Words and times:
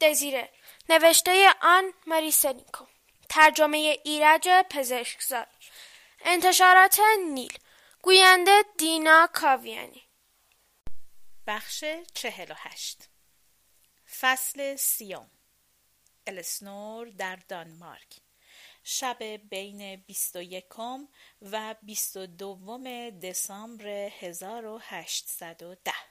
دزیره. 0.00 0.52
نوشته 0.88 1.54
آن 1.62 1.92
ماریسنیکو 2.06 2.86
ترجمه 3.28 3.98
ایرج 4.04 4.48
پزشکزاد. 4.70 5.48
انتشارات 6.20 7.00
نیل. 7.32 7.58
گوینده 8.02 8.64
دینا 8.78 9.28
کاویانی. 9.32 10.02
بخش 11.46 11.84
چهل 12.14 12.50
و 12.50 12.54
هشت. 12.58 13.08
فصل 14.20 14.76
سیوم. 14.76 15.30
السنور 16.26 17.08
در 17.08 17.36
دانمارک. 17.36 18.20
شب 18.84 19.22
بین 19.50 19.96
21 19.96 20.64
و 21.42 21.74
22 21.82 23.10
دسامبر 23.10 23.86
1810 24.20 26.09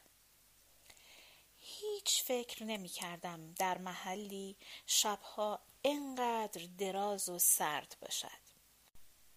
هیچ 1.95 2.23
فکر 2.23 2.63
نمی 2.63 2.89
کردم 2.89 3.53
در 3.53 3.77
محلی 3.77 4.57
شبها 4.85 5.59
انقدر 5.84 6.67
دراز 6.77 7.29
و 7.29 7.39
سرد 7.39 7.98
باشد 8.02 8.49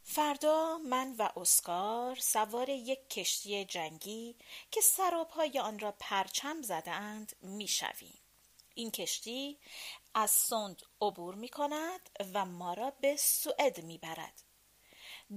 فردا 0.03 0.79
من 0.79 1.15
و 1.19 1.29
اسکار 1.37 2.17
سوار 2.17 2.69
یک 2.69 3.09
کشتی 3.09 3.65
جنگی 3.65 4.37
که 4.71 4.81
سراپای 4.81 5.59
آن 5.59 5.79
را 5.79 5.95
پرچم 5.99 6.63
زده 6.63 6.91
اند 6.91 7.37
می 7.43 7.69
شویم. 7.69 8.19
این 8.75 8.91
کشتی 8.91 9.59
از 10.15 10.31
سند 10.31 10.83
عبور 11.01 11.35
می 11.35 11.49
کند 11.49 12.11
و 12.35 12.45
ما 12.45 12.75
را 12.75 12.91
به 12.91 13.17
سوئد 13.17 13.85
می 13.85 13.99
برد. 13.99 14.43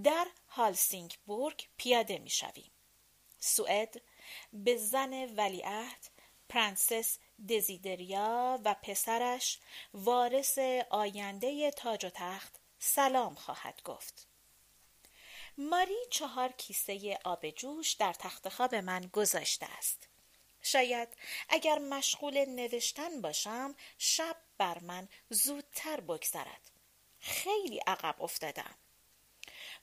در 0.03 0.27
هالسینگبورگ 0.47 1.67
پیاده 1.77 2.17
می 2.17 2.29
شویم. 2.29 2.71
سوئد 3.39 4.02
به 4.53 4.77
زن 4.77 5.35
ولیعهد 5.35 6.14
پرنسس 6.49 7.17
دزیدریا 7.49 8.59
و 8.65 8.75
پسرش 8.83 9.59
وارث 9.93 10.59
آینده 10.89 11.71
تاج 11.71 12.05
و 12.05 12.09
تخت 12.09 12.55
سلام 12.79 13.35
خواهد 13.35 13.81
گفت. 13.83 14.27
ماری 15.57 15.97
چهار 16.09 16.51
کیسه 16.51 17.19
آب 17.23 17.49
جوش 17.49 17.93
در 17.93 18.13
تخت 18.13 18.49
خواب 18.49 18.75
من 18.75 19.09
گذاشته 19.13 19.66
است. 19.77 20.07
شاید 20.61 21.09
اگر 21.49 21.79
مشغول 21.79 22.45
نوشتن 22.45 23.21
باشم 23.21 23.75
شب 23.97 24.38
بر 24.57 24.79
من 24.79 25.07
زودتر 25.29 25.99
بگذرد. 25.99 26.71
خیلی 27.19 27.79
عقب 27.88 28.21
افتادم. 28.21 28.75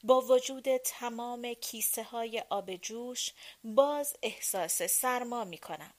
با 0.04 0.20
وجود 0.20 0.76
تمام 0.76 1.54
کیسه 1.54 2.02
های 2.02 2.44
آب 2.50 2.76
جوش 2.76 3.30
باز 3.64 4.16
احساس 4.22 4.82
سرما 4.82 5.44
می 5.44 5.58
کنم. 5.58 5.94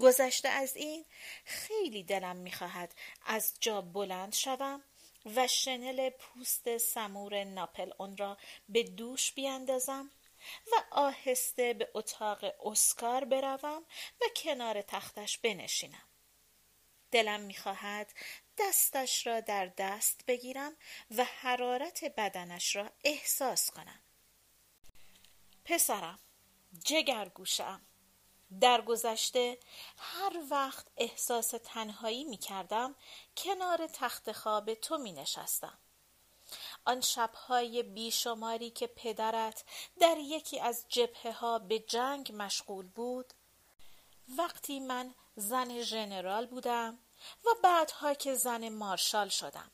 گذشته 0.00 0.48
از 0.48 0.76
این 0.76 1.04
خیلی 1.44 2.02
دلم 2.02 2.36
می‌خواهد 2.36 2.94
از 3.26 3.54
جا 3.60 3.80
بلند 3.80 4.34
شوم 4.34 4.84
و 5.36 5.46
شنل 5.46 6.10
پوست 6.10 6.78
سمور 6.78 7.44
ناپل 7.44 7.90
اون 7.98 8.16
را 8.16 8.38
به 8.68 8.82
دوش 8.82 9.32
بیاندازم 9.32 10.10
و 10.72 10.74
آهسته 10.90 11.72
به 11.72 11.88
اتاق 11.94 12.44
اسکار 12.66 13.24
بروم 13.24 13.84
و 14.20 14.24
کنار 14.36 14.82
تختش 14.82 15.38
بنشینم. 15.38 16.08
دلم 17.10 17.40
می‌خواهد 17.40 18.12
دستش 18.58 19.26
را 19.26 19.40
در 19.40 19.66
دست 19.66 20.20
بگیرم 20.26 20.76
و 21.16 21.24
حرارت 21.24 22.04
بدنش 22.04 22.76
را 22.76 22.90
احساس 23.04 23.70
کنم. 23.70 24.00
پسرم 25.64 26.18
جگرگوشم 26.84 27.87
در 28.60 28.80
گذشته 28.80 29.58
هر 29.98 30.42
وقت 30.50 30.86
احساس 30.96 31.54
تنهایی 31.64 32.24
می 32.24 32.36
کردم 32.36 32.94
کنار 33.36 33.86
تخت 33.86 34.32
خواب 34.32 34.74
تو 34.74 34.98
می 34.98 35.12
نشستم. 35.12 35.78
آن 36.84 37.00
شبهای 37.00 37.82
بیشماری 37.82 38.70
که 38.70 38.86
پدرت 38.86 39.64
در 40.00 40.16
یکی 40.18 40.60
از 40.60 40.84
جبهه 40.88 41.32
ها 41.32 41.58
به 41.58 41.78
جنگ 41.78 42.32
مشغول 42.34 42.86
بود 42.86 43.34
وقتی 44.38 44.80
من 44.80 45.14
زن 45.36 45.82
ژنرال 45.82 46.46
بودم 46.46 46.98
و 47.44 47.48
بعدها 47.62 48.14
که 48.14 48.34
زن 48.34 48.68
مارشال 48.68 49.28
شدم 49.28 49.70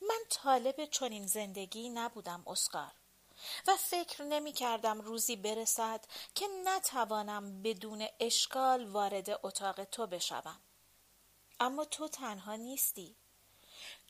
من 0.00 0.20
طالب 0.30 0.84
چنین 0.84 1.26
زندگی 1.26 1.90
نبودم 1.90 2.42
اسکار 2.46 2.92
و 3.66 3.76
فکر 3.76 4.22
نمی 4.22 4.52
کردم 4.52 5.00
روزی 5.00 5.36
برسد 5.36 6.04
که 6.34 6.46
نتوانم 6.64 7.62
بدون 7.62 8.06
اشکال 8.20 8.86
وارد 8.86 9.40
اتاق 9.42 9.84
تو 9.84 10.06
بشوم. 10.06 10.60
اما 11.60 11.84
تو 11.84 12.08
تنها 12.08 12.56
نیستی. 12.56 13.16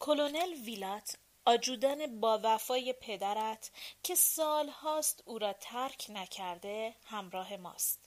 کلونل 0.00 0.54
ویلات 0.54 1.16
آجودان 1.44 2.20
با 2.20 2.40
وفای 2.42 2.92
پدرت 2.92 3.70
که 4.02 4.14
سال 4.14 4.68
هاست 4.68 5.22
او 5.24 5.38
را 5.38 5.52
ترک 5.52 6.06
نکرده 6.08 6.94
همراه 7.04 7.56
ماست. 7.56 7.98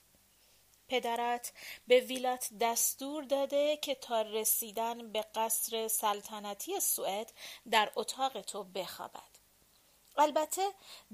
پدرت 0.88 1.52
به 1.86 2.00
ویلات 2.00 2.48
دستور 2.60 3.24
داده 3.24 3.76
که 3.76 3.94
تا 3.94 4.22
رسیدن 4.22 5.12
به 5.12 5.24
قصر 5.34 5.88
سلطنتی 5.88 6.80
سوئد 6.80 7.32
در 7.70 7.92
اتاق 7.96 8.40
تو 8.40 8.64
بخوابد. 8.64 9.35
البته 10.18 10.68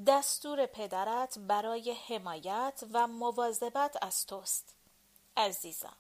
دستور 0.07 0.67
پدرت 0.67 1.39
برای 1.39 1.93
حمایت 2.09 2.85
و 2.93 3.07
مواظبت 3.07 3.97
از 4.03 4.27
توست 4.27 4.75
عزیزم. 5.37 5.97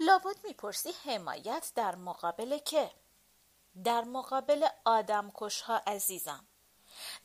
لابد 0.00 0.36
می‌پرسی 0.44 0.90
حمایت 1.04 1.72
در 1.74 1.94
مقابل 1.94 2.58
که؟ 2.58 2.90
در 3.84 4.04
مقابل 4.04 4.66
آدم 4.84 5.32
کشها 5.34 5.76
عزیزم. 5.86 6.46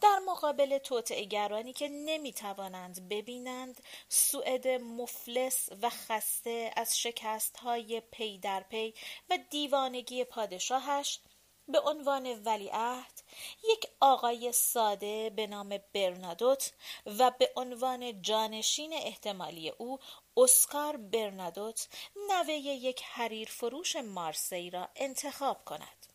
در 0.02 0.20
مقابل 0.28 0.78
توطعهگرانی 0.78 1.74
که 1.74 1.88
نمی‌توانند 1.90 3.10
ببینند 3.10 3.84
سوئد 4.10 4.68
مفلس 4.68 5.70
و 5.82 5.90
خسته 5.90 6.72
از 6.76 7.00
شکست 7.00 7.58
های 7.58 8.02
پی 8.12 8.38
در 8.38 8.64
پی 8.64 8.94
و 9.30 9.38
دیوانگی 9.50 10.24
پادشاهش 10.24 11.20
به 11.70 11.80
عنوان 11.80 12.44
ولیعهد 12.44 13.22
یک 13.70 13.88
آقای 14.00 14.52
ساده 14.52 15.30
به 15.30 15.48
نام 15.48 15.80
برنادوت 15.94 16.72
و 17.06 17.32
به 17.32 17.52
عنوان 17.56 18.22
جانشین 18.22 18.94
احتمالی 18.94 19.70
او 19.70 20.00
اسکار 20.38 20.98
برنادوت 20.98 21.88
نوه 22.30 22.54
یک 22.54 23.04
حریر 23.04 23.50
فروش 23.50 23.96
مارسی 23.96 24.70
را 24.70 24.90
انتخاب 24.96 25.66
کند. 25.66 26.06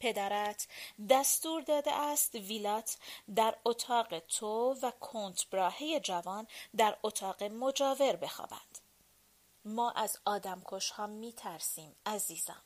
پدرت 0.00 0.68
دستور 1.08 1.62
داده 1.62 1.92
است 1.92 2.34
ویلات 2.34 2.96
در 3.34 3.56
اتاق 3.64 4.18
تو 4.18 4.76
و 4.82 4.90
کنت 4.90 5.46
براهه 5.50 6.00
جوان 6.00 6.46
در 6.76 6.98
اتاق 7.02 7.42
مجاور 7.42 8.16
بخوابند. 8.16 8.78
ما 9.64 9.90
از 9.90 10.18
آدمکش 10.24 10.90
ها 10.90 11.06
می 11.06 11.32
ترسیم 11.32 11.96
عزیزم. 12.06 12.62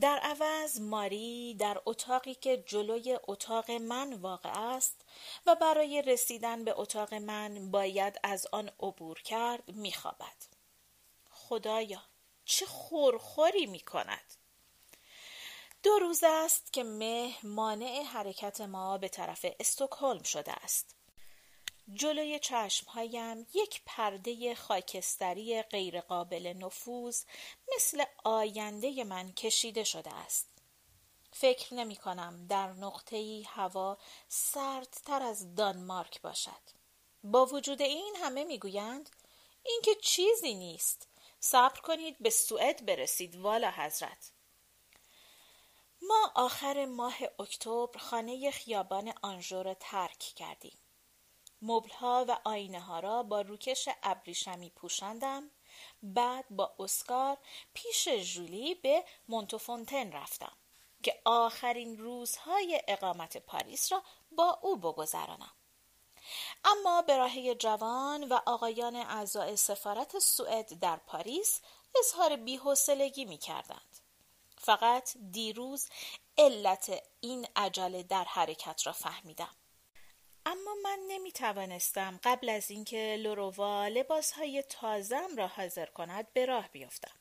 در 0.00 0.18
عوض 0.18 0.80
ماری 0.80 1.54
در 1.54 1.82
اتاقی 1.86 2.34
که 2.34 2.64
جلوی 2.66 3.18
اتاق 3.28 3.70
من 3.70 4.12
واقع 4.12 4.50
است 4.54 5.04
و 5.46 5.54
برای 5.54 6.02
رسیدن 6.02 6.64
به 6.64 6.74
اتاق 6.76 7.14
من 7.14 7.70
باید 7.70 8.20
از 8.22 8.46
آن 8.52 8.70
عبور 8.80 9.22
کرد 9.22 9.70
میخوابد. 9.70 10.36
خدایا 11.30 12.02
چه 12.44 12.66
خورخوری 12.66 13.66
می 13.66 13.80
کند 13.80 14.34
دو 15.82 15.98
روز 15.98 16.24
است 16.26 16.72
که 16.72 16.84
مه 16.84 17.34
مانع 17.42 18.02
حرکت 18.02 18.60
ما 18.60 18.98
به 18.98 19.08
طرف 19.08 19.46
استکهلم 19.60 20.22
شده 20.22 20.52
است. 20.52 20.96
جلوی 21.88 22.38
چشمهایم 22.38 23.46
یک 23.54 23.82
پرده 23.86 24.54
خاکستری 24.54 25.62
غیرقابل 25.62 26.52
نفوذ 26.56 27.24
مثل 27.76 28.04
آینده 28.24 29.04
من 29.04 29.32
کشیده 29.32 29.84
شده 29.84 30.14
است. 30.14 30.48
فکر 31.32 31.74
نمی 31.74 31.96
کنم 31.96 32.46
در 32.46 32.72
نقطه‌ای 32.72 33.42
هوا 33.42 33.98
سردتر 34.28 35.22
از 35.22 35.54
دانمارک 35.54 36.22
باشد. 36.22 36.62
با 37.24 37.46
وجود 37.46 37.82
این 37.82 38.14
همه 38.22 38.44
می‌گویند 38.44 39.10
اینکه 39.62 39.94
چیزی 39.94 40.54
نیست. 40.54 41.08
صبر 41.40 41.80
کنید 41.80 42.16
به 42.18 42.30
سوئد 42.30 42.86
برسید 42.86 43.36
والا 43.36 43.70
حضرت. 43.70 44.32
ما 46.02 46.32
آخر 46.34 46.84
ماه 46.84 47.14
اکتبر 47.38 47.98
خانه 47.98 48.50
خیابان 48.50 49.12
آنژو 49.22 49.62
را 49.62 49.74
ترک 49.74 50.18
کردیم. 50.18 50.78
مبلها 51.62 52.24
و 52.28 52.38
آینه 52.44 52.80
ها 52.80 53.00
را 53.00 53.22
با 53.22 53.40
روکش 53.40 53.88
ابریشمی 54.02 54.70
پوشاندم 54.70 55.50
بعد 56.02 56.44
با 56.50 56.74
اسکار 56.78 57.38
پیش 57.74 58.08
جولی 58.08 58.74
به 58.74 59.04
مونتوفونتن 59.28 60.12
رفتم 60.12 60.52
که 61.02 61.22
آخرین 61.24 61.98
روزهای 61.98 62.82
اقامت 62.88 63.36
پاریس 63.36 63.92
را 63.92 64.02
با 64.32 64.58
او 64.62 64.76
بگذرانم 64.76 65.52
اما 66.64 67.02
براهه 67.02 67.54
جوان 67.54 68.28
و 68.28 68.40
آقایان 68.46 68.96
اعضای 68.96 69.56
سفارت 69.56 70.18
سوئد 70.18 70.78
در 70.80 70.96
پاریس 70.96 71.60
اظهار 71.98 72.36
بیحوصلگی 72.36 73.24
می 73.24 73.38
کردند. 73.38 73.98
فقط 74.58 75.16
دیروز 75.30 75.88
علت 76.38 77.02
این 77.20 77.46
عجله 77.56 78.02
در 78.02 78.24
حرکت 78.24 78.86
را 78.86 78.92
فهمیدم. 78.92 79.56
اما 80.46 80.74
من 80.84 80.98
نمی 81.08 81.32
توانستم 81.32 82.20
قبل 82.24 82.48
از 82.48 82.70
اینکه 82.70 83.16
لوروا 83.20 83.88
لباس 83.88 84.32
های 84.32 84.62
تازم 84.62 85.36
را 85.36 85.46
حاضر 85.46 85.86
کند 85.86 86.32
به 86.32 86.46
راه 86.46 86.68
بیفتم. 86.68 87.14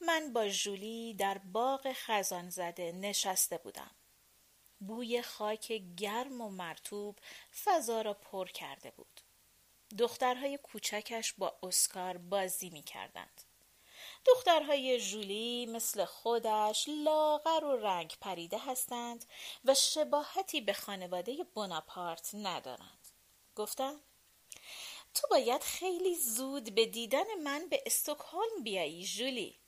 من 0.00 0.32
با 0.32 0.48
جولی 0.48 1.14
در 1.14 1.38
باغ 1.38 1.92
خزان 1.92 2.50
زده 2.50 2.92
نشسته 2.92 3.58
بودم. 3.58 3.90
بوی 4.80 5.22
خاک 5.22 5.72
گرم 5.96 6.40
و 6.40 6.48
مرتوب 6.48 7.18
فضا 7.64 8.02
را 8.02 8.14
پر 8.14 8.48
کرده 8.48 8.90
بود. 8.90 9.20
دخترهای 9.98 10.58
کوچکش 10.58 11.32
با 11.32 11.58
اسکار 11.62 12.18
بازی 12.18 12.70
می 12.70 12.82
کردند. 12.82 13.42
دخترهای 14.24 15.00
جولی 15.00 15.66
مثل 15.66 16.04
خودش 16.04 16.88
لاغر 16.88 17.64
و 17.64 17.76
رنگ 17.76 18.16
پریده 18.20 18.58
هستند 18.58 19.24
و 19.64 19.74
شباهتی 19.74 20.60
به 20.60 20.72
خانواده 20.72 21.44
بناپارت 21.54 22.30
ندارند. 22.34 23.08
گفتم 23.56 24.00
تو 25.14 25.26
باید 25.30 25.62
خیلی 25.62 26.16
زود 26.16 26.74
به 26.74 26.86
دیدن 26.86 27.34
من 27.44 27.68
به 27.68 27.82
استکهلم 27.86 28.62
بیایی 28.62 29.04
جولی. 29.04 29.58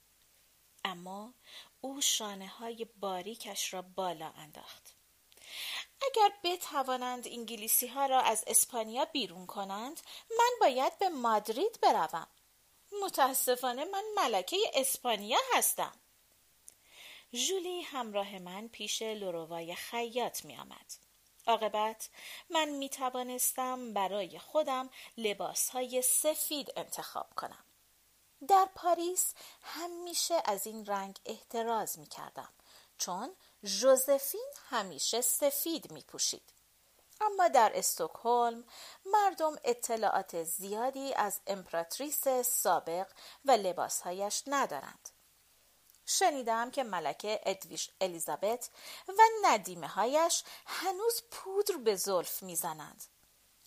اما 0.85 1.35
او 1.81 2.01
شانه 2.01 2.47
های 2.47 2.87
باریکش 3.01 3.75
را 3.75 3.83
بالا 3.83 4.33
انداخت. 4.37 4.95
اگر 6.03 6.33
بتوانند 6.45 7.29
انگلیسی 7.29 7.87
ها 7.87 8.07
را 8.07 8.21
از 8.21 8.45
اسپانیا 8.47 9.05
بیرون 9.05 9.47
کنند 9.47 10.01
من 10.39 10.51
باید 10.61 10.99
به 10.99 11.09
مادرید 11.09 11.81
بروم 11.83 12.27
متاسفانه 13.05 13.85
من 13.85 14.05
ملکه 14.17 14.57
اسپانیا 14.75 15.39
هستم 15.55 15.93
جولی 17.33 17.83
همراه 17.83 18.39
من 18.39 18.69
پیش 18.69 19.03
لوروای 19.03 19.75
خیاط 19.75 20.45
می 20.45 20.57
آمد. 20.57 20.93
عاقبت 21.47 22.09
من 22.51 22.69
می 22.69 22.89
توانستم 22.89 23.93
برای 23.93 24.39
خودم 24.39 24.91
لباس 25.17 25.71
های 25.71 26.03
سفید 26.03 26.73
انتخاب 26.77 27.35
کنم. 27.37 27.65
در 28.49 28.69
پاریس 28.75 29.35
همیشه 29.63 30.43
از 30.45 30.67
این 30.67 30.87
رنگ 30.87 31.19
احتراز 31.27 31.99
می 31.99 32.07
کردم 32.07 32.53
چون 32.99 33.37
ژوزفین 33.65 34.53
همیشه 34.71 35.21
سفید 35.21 35.93
می 35.93 36.03
پوشید. 36.03 36.53
اما 37.23 37.49
در 37.49 37.73
استکهلم 37.75 38.65
مردم 39.05 39.57
اطلاعات 39.65 40.43
زیادی 40.43 41.15
از 41.15 41.41
امپراتریس 41.47 42.29
سابق 42.45 43.07
و 43.45 43.51
لباسهایش 43.51 44.43
ندارند. 44.47 45.09
شنیدم 46.07 46.71
که 46.71 46.83
ملکه 46.83 47.41
ادویش 47.47 47.91
الیزابت 48.01 48.71
و 49.09 49.23
ندیمه 49.43 49.87
هایش 49.87 50.45
هنوز 50.67 51.23
پودر 51.31 51.77
به 51.77 51.97
زلف 51.97 52.43
می‌زنند. 52.43 53.05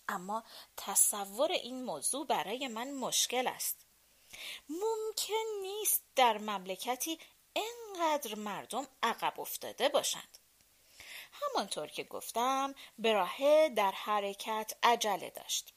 اما 0.08 0.44
تصور 0.76 1.52
این 1.52 1.84
موضوع 1.84 2.26
برای 2.26 2.68
من 2.68 2.90
مشکل 2.90 3.46
است. 3.46 3.86
ممکن 4.68 5.60
نیست 5.62 6.02
در 6.16 6.38
مملکتی 6.38 7.20
انقدر 7.56 8.34
مردم 8.34 8.86
عقب 9.02 9.40
افتاده 9.40 9.88
باشند. 9.88 10.38
همانطور 11.42 11.86
که 11.86 12.04
گفتم 12.04 12.74
براهه 12.98 13.68
در 13.76 13.90
حرکت 13.90 14.72
عجله 14.82 15.30
داشت. 15.30 15.72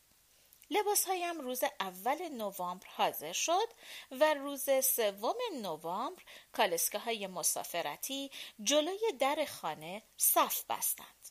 لباسهایم 0.72 1.42
روز 1.42 1.64
اول 1.80 2.30
نوامبر 2.30 2.88
حاضر 2.88 3.34
شد 3.34 3.68
و 4.12 4.34
روز 4.34 4.70
سوم 4.84 5.36
نوامبر 5.62 6.24
کالسکه 6.52 7.00
های 7.00 7.28
مسافرتی 7.28 8.32
جلوی 8.64 9.12
در 9.20 9.46
خانه 9.46 10.04
صف 10.18 10.64
بستند. 10.70 11.30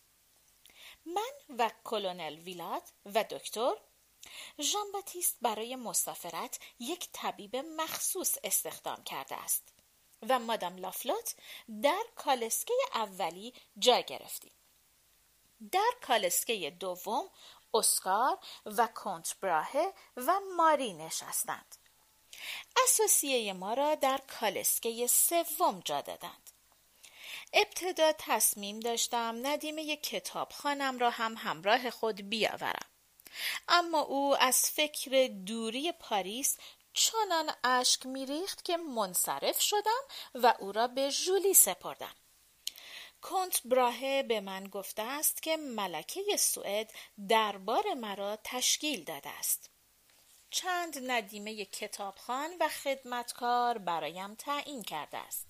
من 1.06 1.56
و 1.58 1.70
کلونل 1.84 2.34
ویلات 2.34 2.92
و 3.06 3.24
دکتر 3.30 3.74
ژان 4.60 4.86
برای 5.42 5.76
مسافرت 5.76 6.58
یک 6.78 7.08
طبیب 7.12 7.56
مخصوص 7.56 8.38
استخدام 8.44 9.04
کرده 9.04 9.36
است. 9.36 9.77
و 10.28 10.38
مادام 10.38 10.76
لافلوت 10.76 11.34
در 11.82 12.02
کالسکه 12.16 12.74
اولی 12.94 13.54
جا 13.78 14.00
گرفتیم. 14.00 14.52
در 15.72 15.90
کالسکه 16.06 16.70
دوم 16.70 17.30
اسکار 17.74 18.38
و 18.66 18.86
کنت 18.86 19.36
براهه 19.40 19.92
و 20.16 20.40
ماری 20.56 20.92
نشستند. 20.92 21.76
اساسیه 22.84 23.52
ما 23.52 23.74
را 23.74 23.94
در 23.94 24.20
کالسکه 24.40 25.06
سوم 25.06 25.80
جا 25.84 26.00
دادند. 26.00 26.50
ابتدا 27.52 28.12
تصمیم 28.18 28.80
داشتم 28.80 29.46
ندیمه 29.46 29.96
کتاب 29.96 30.52
خانم 30.52 30.98
را 30.98 31.10
هم 31.10 31.34
همراه 31.36 31.90
خود 31.90 32.28
بیاورم. 32.28 32.86
اما 33.68 34.00
او 34.00 34.36
از 34.36 34.70
فکر 34.70 35.26
دوری 35.46 35.92
پاریس 35.92 36.56
چنان 36.98 37.52
اشک 37.64 38.06
میریخت 38.06 38.64
که 38.64 38.76
منصرف 38.76 39.60
شدم 39.60 40.02
و 40.34 40.54
او 40.58 40.72
را 40.72 40.86
به 40.86 41.10
ژولی 41.10 41.54
سپردم. 41.54 42.14
کنت 43.22 43.60
براهه 43.64 44.22
به 44.22 44.40
من 44.40 44.64
گفته 44.64 45.02
است 45.02 45.42
که 45.42 45.56
ملکه 45.56 46.36
سوئد 46.36 46.90
دربار 47.28 47.94
مرا 47.94 48.38
تشکیل 48.44 49.04
داده 49.04 49.30
است. 49.30 49.70
چند 50.50 51.10
ندیمه 51.10 51.64
کتابخان 51.64 52.50
و 52.60 52.68
خدمتکار 52.68 53.78
برایم 53.78 54.34
تعیین 54.34 54.82
کرده 54.82 55.18
است. 55.18 55.46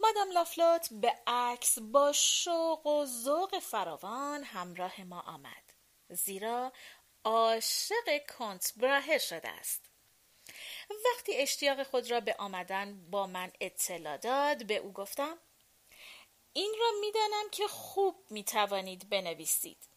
مادام 0.00 0.30
لافلوت 0.30 0.88
به 0.92 1.18
عکس 1.26 1.78
با 1.78 2.12
شوق 2.12 2.86
و 2.86 3.06
ذوق 3.06 3.58
فراوان 3.58 4.44
همراه 4.44 5.00
ما 5.00 5.20
آمد 5.20 5.72
زیرا 6.08 6.72
عاشق 7.24 8.26
کنت 8.38 8.72
براهه 8.76 9.18
شده 9.18 9.48
است. 9.48 9.88
وقتی 10.90 11.36
اشتیاق 11.36 11.82
خود 11.82 12.10
را 12.10 12.20
به 12.20 12.36
آمدن 12.38 13.10
با 13.10 13.26
من 13.26 13.52
اطلاع 13.60 14.16
داد 14.16 14.66
به 14.66 14.76
او 14.76 14.92
گفتم 14.92 15.38
این 16.52 16.74
را 16.80 16.90
می‌دانم 17.00 17.50
که 17.52 17.68
خوب 17.68 18.24
می 18.30 18.44
توانید 18.44 19.08
بنویسید. 19.08 19.88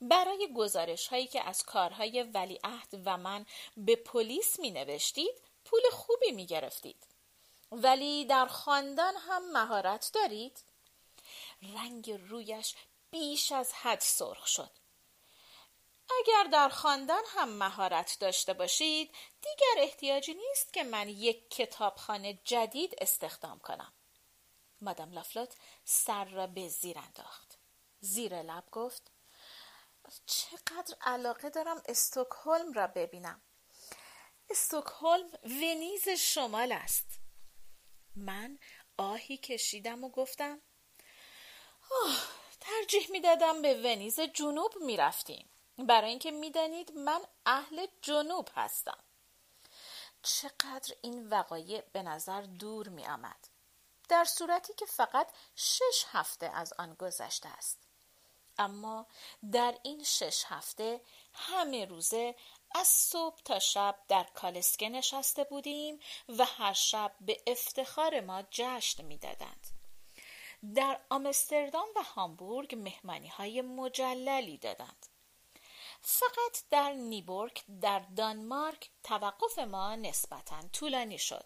برای 0.00 0.48
گزارش 0.56 1.06
هایی 1.06 1.26
که 1.26 1.42
از 1.42 1.62
کارهای 1.62 2.22
ولیعهد 2.22 3.00
و 3.04 3.16
من 3.16 3.46
به 3.76 3.96
پلیس 3.96 4.60
می 4.60 4.70
نوشتید 4.70 5.42
پول 5.64 5.80
خوبی 5.92 6.32
می 6.32 6.46
گرفتید 6.46 7.06
ولی 7.72 8.24
در 8.24 8.46
خواندن 8.46 9.16
هم 9.16 9.52
مهارت 9.52 10.10
دارید. 10.14 10.64
رنگ 11.62 12.10
رویش 12.10 12.74
بیش 13.10 13.52
از 13.52 13.72
حد 13.72 14.00
سرخ 14.00 14.46
شد. 14.46 14.70
اگر 16.10 16.44
در 16.52 16.68
خواندن 16.68 17.22
هم 17.26 17.48
مهارت 17.48 18.16
داشته 18.20 18.52
باشید 18.52 19.14
دیگر 19.42 19.82
احتیاجی 19.82 20.34
نیست 20.34 20.72
که 20.72 20.84
من 20.84 21.08
یک 21.08 21.50
کتابخانه 21.50 22.40
جدید 22.44 22.94
استخدام 22.98 23.58
کنم. 23.58 23.92
مادام 24.80 25.12
لافلوت 25.12 25.56
سر 25.84 26.24
را 26.24 26.46
به 26.46 26.68
زیر 26.68 26.98
انداخت. 26.98 27.58
زیر 28.00 28.42
لب 28.42 28.64
گفت 28.72 29.10
چقدر 30.26 30.96
علاقه 31.00 31.50
دارم 31.50 31.82
استکهلم 31.86 32.72
را 32.72 32.86
ببینم. 32.86 33.42
استکهلم 34.50 35.30
ونیز 35.44 36.08
شمال 36.08 36.72
است. 36.72 37.06
من 38.16 38.58
آهی 38.96 39.36
کشیدم 39.36 40.04
و 40.04 40.10
گفتم 40.10 40.62
آه 42.04 42.22
ترجیح 42.60 43.10
می‌دادم 43.10 43.62
به 43.62 43.74
ونیز 43.74 44.20
جنوب 44.20 44.72
می‌رفتیم. 44.80 45.50
برای 45.78 46.10
اینکه 46.10 46.30
می‌دانید 46.30 46.92
من 46.92 47.20
اهل 47.46 47.86
جنوب 48.02 48.48
هستم 48.54 48.98
چقدر 50.22 50.94
این 51.02 51.28
وقایع 51.28 51.80
به 51.92 52.02
نظر 52.02 52.42
دور 52.42 52.88
می 52.88 53.06
آمد. 53.06 53.48
در 54.08 54.24
صورتی 54.24 54.74
که 54.74 54.86
فقط 54.86 55.32
شش 55.56 56.04
هفته 56.08 56.46
از 56.46 56.72
آن 56.78 56.94
گذشته 56.94 57.48
است. 57.48 57.78
اما 58.58 59.06
در 59.52 59.78
این 59.82 60.04
شش 60.04 60.44
هفته 60.48 61.00
همه 61.34 61.84
روزه 61.84 62.34
از 62.74 62.88
صبح 62.88 63.40
تا 63.44 63.58
شب 63.58 63.98
در 64.08 64.24
کالسکه 64.34 64.88
نشسته 64.88 65.44
بودیم 65.44 66.00
و 66.28 66.44
هر 66.44 66.72
شب 66.72 67.14
به 67.20 67.42
افتخار 67.46 68.20
ما 68.20 68.42
جشن 68.50 69.04
می‌دادند. 69.04 69.66
در 70.74 71.00
آمستردام 71.10 71.88
و 71.96 72.02
هامبورگ 72.02 72.74
مهمانی 72.74 73.28
های 73.28 73.62
مجللی 73.62 74.58
دادند. 74.58 75.06
فقط 76.08 76.62
در 76.70 76.92
نیبورگ 76.92 77.62
در 77.80 77.98
دانمارک 78.16 78.90
توقف 79.02 79.58
ما 79.58 79.94
نسبتا 79.96 80.62
طولانی 80.72 81.18
شد. 81.18 81.44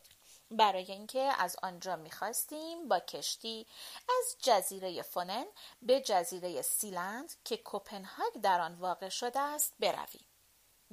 برای 0.51 0.93
اینکه 0.93 1.33
از 1.39 1.57
آنجا 1.63 1.97
می‌خواستیم 1.97 2.89
با 2.89 2.99
کشتی 2.99 3.67
از 4.09 4.37
جزیره 4.41 5.03
فونن 5.03 5.47
به 5.83 6.01
جزیره 6.01 6.63
سیلند 6.63 7.35
که 7.45 7.57
کوپنهاگ 7.57 8.33
در 8.43 8.61
آن 8.61 8.75
واقع 8.75 9.09
شده 9.09 9.41
است 9.41 9.75
برویم. 9.79 10.27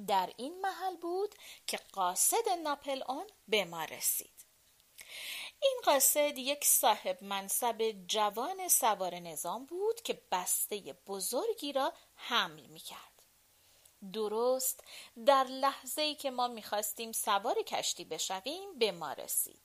در 0.07 0.33
این 0.37 0.61
محل 0.61 0.95
بود 0.95 1.35
که 1.67 1.79
قاصد 1.91 2.49
ناپل 2.63 3.03
اون 3.07 3.27
به 3.47 3.65
ما 3.65 3.83
رسید. 3.83 4.45
این 5.61 5.81
قاصد 5.83 6.37
یک 6.37 6.65
صاحب 6.65 7.23
منصب 7.23 7.95
جوان 8.07 8.67
سوار 8.67 9.15
نظام 9.15 9.65
بود 9.65 10.01
که 10.01 10.21
بسته 10.31 10.77
بزرگی 11.07 11.73
را 11.73 11.93
حمل 12.15 12.65
می 12.65 12.79
کرد. 12.79 13.16
درست 14.13 14.83
در 15.25 15.43
لحظه 15.43 16.01
ای 16.01 16.15
که 16.15 16.31
ما 16.31 16.47
می‌خواستیم 16.47 17.11
سوار 17.11 17.55
کشتی 17.63 18.05
بشویم 18.05 18.79
به 18.79 18.91
ما 18.91 19.13
رسید. 19.13 19.61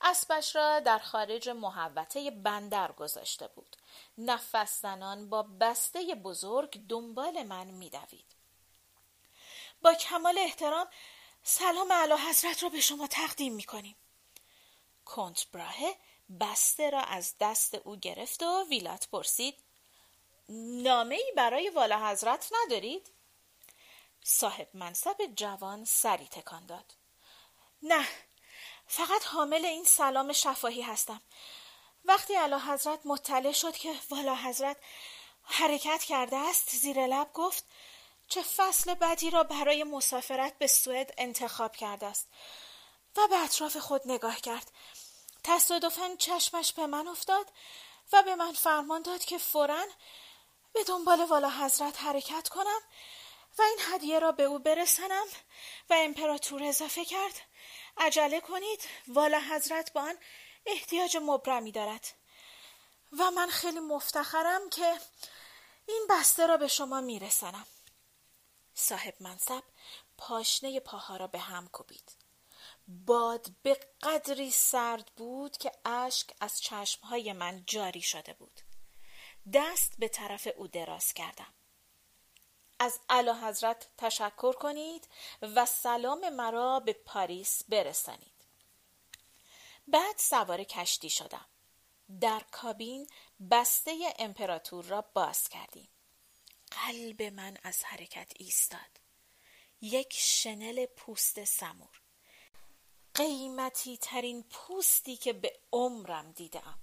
اسبش 0.00 0.56
را 0.56 0.80
در 0.80 0.98
خارج 0.98 1.48
محوطه 1.48 2.30
بندر 2.30 2.92
گذاشته 2.92 3.48
بود. 3.48 3.76
نفس 4.18 4.80
زنان 4.82 5.30
با 5.30 5.42
بسته 5.42 6.14
بزرگ 6.14 6.86
دنبال 6.86 7.42
من 7.42 7.66
میدوید. 7.66 8.26
با 9.82 9.94
کمال 9.94 10.38
احترام 10.38 10.86
سلام 11.42 11.90
اعلی 11.90 12.14
حضرت 12.28 12.62
را 12.62 12.68
به 12.68 12.80
شما 12.80 13.06
تقدیم 13.06 13.54
می‌کنیم. 13.54 13.96
کنت 15.04 15.46
براهه 15.52 15.96
بسته 16.40 16.90
را 16.90 17.00
از 17.00 17.34
دست 17.40 17.74
او 17.74 17.96
گرفت 17.96 18.42
و 18.42 18.64
ویلات 18.68 19.08
پرسید 19.08 19.58
نامه 20.82 21.14
ای 21.14 21.32
برای 21.36 21.68
والا 21.68 22.08
حضرت 22.08 22.50
ندارید؟ 22.62 23.10
صاحب 24.24 24.68
منصب 24.74 25.16
جوان 25.36 25.84
سری 25.84 26.26
تکان 26.26 26.66
داد. 26.66 26.94
نه 27.82 28.08
فقط 28.86 29.24
حامل 29.24 29.64
این 29.64 29.84
سلام 29.84 30.32
شفاهی 30.32 30.82
هستم. 30.82 31.20
وقتی 32.04 32.34
علا 32.34 32.58
حضرت 32.58 33.00
مطلع 33.04 33.52
شد 33.52 33.76
که 33.76 33.94
والا 34.10 34.34
حضرت 34.34 34.76
حرکت 35.42 36.02
کرده 36.02 36.36
است 36.36 36.70
زیر 36.70 37.06
لب 37.06 37.32
گفت 37.32 37.64
چه 38.28 38.42
فصل 38.42 38.94
بدی 38.94 39.30
را 39.30 39.42
برای 39.42 39.84
مسافرت 39.84 40.58
به 40.58 40.66
سوئد 40.66 41.14
انتخاب 41.18 41.76
کرده 41.76 42.06
است. 42.06 42.28
و 43.16 43.28
به 43.28 43.44
اطراف 43.44 43.76
خود 43.76 44.02
نگاه 44.04 44.40
کرد. 44.40 44.70
تصادفا 45.44 46.16
چشمش 46.18 46.72
به 46.72 46.86
من 46.86 47.08
افتاد 47.08 47.52
و 48.12 48.22
به 48.22 48.34
من 48.34 48.52
فرمان 48.52 49.02
داد 49.02 49.24
که 49.24 49.38
فورا 49.38 49.84
به 50.72 50.84
دنبال 50.84 51.24
والا 51.24 51.50
حضرت 51.50 52.02
حرکت 52.02 52.48
کنم 52.48 52.80
و 53.58 53.62
این 53.62 53.78
هدیه 53.80 54.18
را 54.18 54.32
به 54.32 54.42
او 54.42 54.58
برسانم 54.58 55.26
و 55.90 55.94
امپراتور 55.94 56.62
اضافه 56.62 57.04
کرد. 57.04 57.40
عجله 57.96 58.40
کنید 58.40 58.80
والا 59.08 59.40
حضرت 59.40 59.92
با 59.92 60.00
آن 60.00 60.18
احتیاج 60.66 61.16
مبرمی 61.22 61.72
دارد. 61.72 62.06
و 63.18 63.30
من 63.30 63.48
خیلی 63.48 63.80
مفتخرم 63.80 64.70
که 64.70 64.98
این 65.88 66.06
بسته 66.10 66.46
را 66.46 66.56
به 66.56 66.68
شما 66.68 67.00
میرسانم 67.00 67.66
صاحب 68.74 69.14
منصب 69.20 69.62
پاشنه 70.18 70.80
پاها 70.80 71.16
را 71.16 71.26
به 71.26 71.38
هم 71.38 71.68
کوبید. 71.68 72.12
باد 72.88 73.46
به 73.62 73.80
قدری 74.02 74.50
سرد 74.50 75.12
بود 75.16 75.56
که 75.56 75.72
اشک 75.84 76.30
از 76.40 76.60
چشمهای 76.60 77.32
من 77.32 77.64
جاری 77.66 78.02
شده 78.02 78.32
بود. 78.32 78.60
دست 79.52 79.92
به 79.98 80.08
طرف 80.08 80.48
او 80.56 80.66
دراز 80.68 81.12
کردم. 81.12 81.54
از 82.80 83.00
علا 83.08 83.48
حضرت 83.48 83.88
تشکر 83.98 84.52
کنید 84.52 85.08
و 85.42 85.66
سلام 85.66 86.28
مرا 86.28 86.80
به 86.80 86.92
پاریس 86.92 87.62
برسانید. 87.68 88.46
بعد 89.88 90.18
سوار 90.18 90.64
کشتی 90.64 91.10
شدم. 91.10 91.46
در 92.20 92.40
کابین 92.50 93.06
بسته 93.50 94.14
امپراتور 94.18 94.84
را 94.84 95.04
باز 95.14 95.48
کردیم. 95.48 95.88
قلب 96.70 97.22
من 97.22 97.56
از 97.62 97.84
حرکت 97.84 98.32
ایستاد. 98.36 99.00
یک 99.80 100.12
شنل 100.12 100.86
پوست 100.86 101.44
سمور. 101.44 102.00
قیمتی 103.14 103.96
ترین 103.96 104.42
پوستی 104.42 105.16
که 105.16 105.32
به 105.32 105.60
عمرم 105.72 106.32
دیدم. 106.32 106.78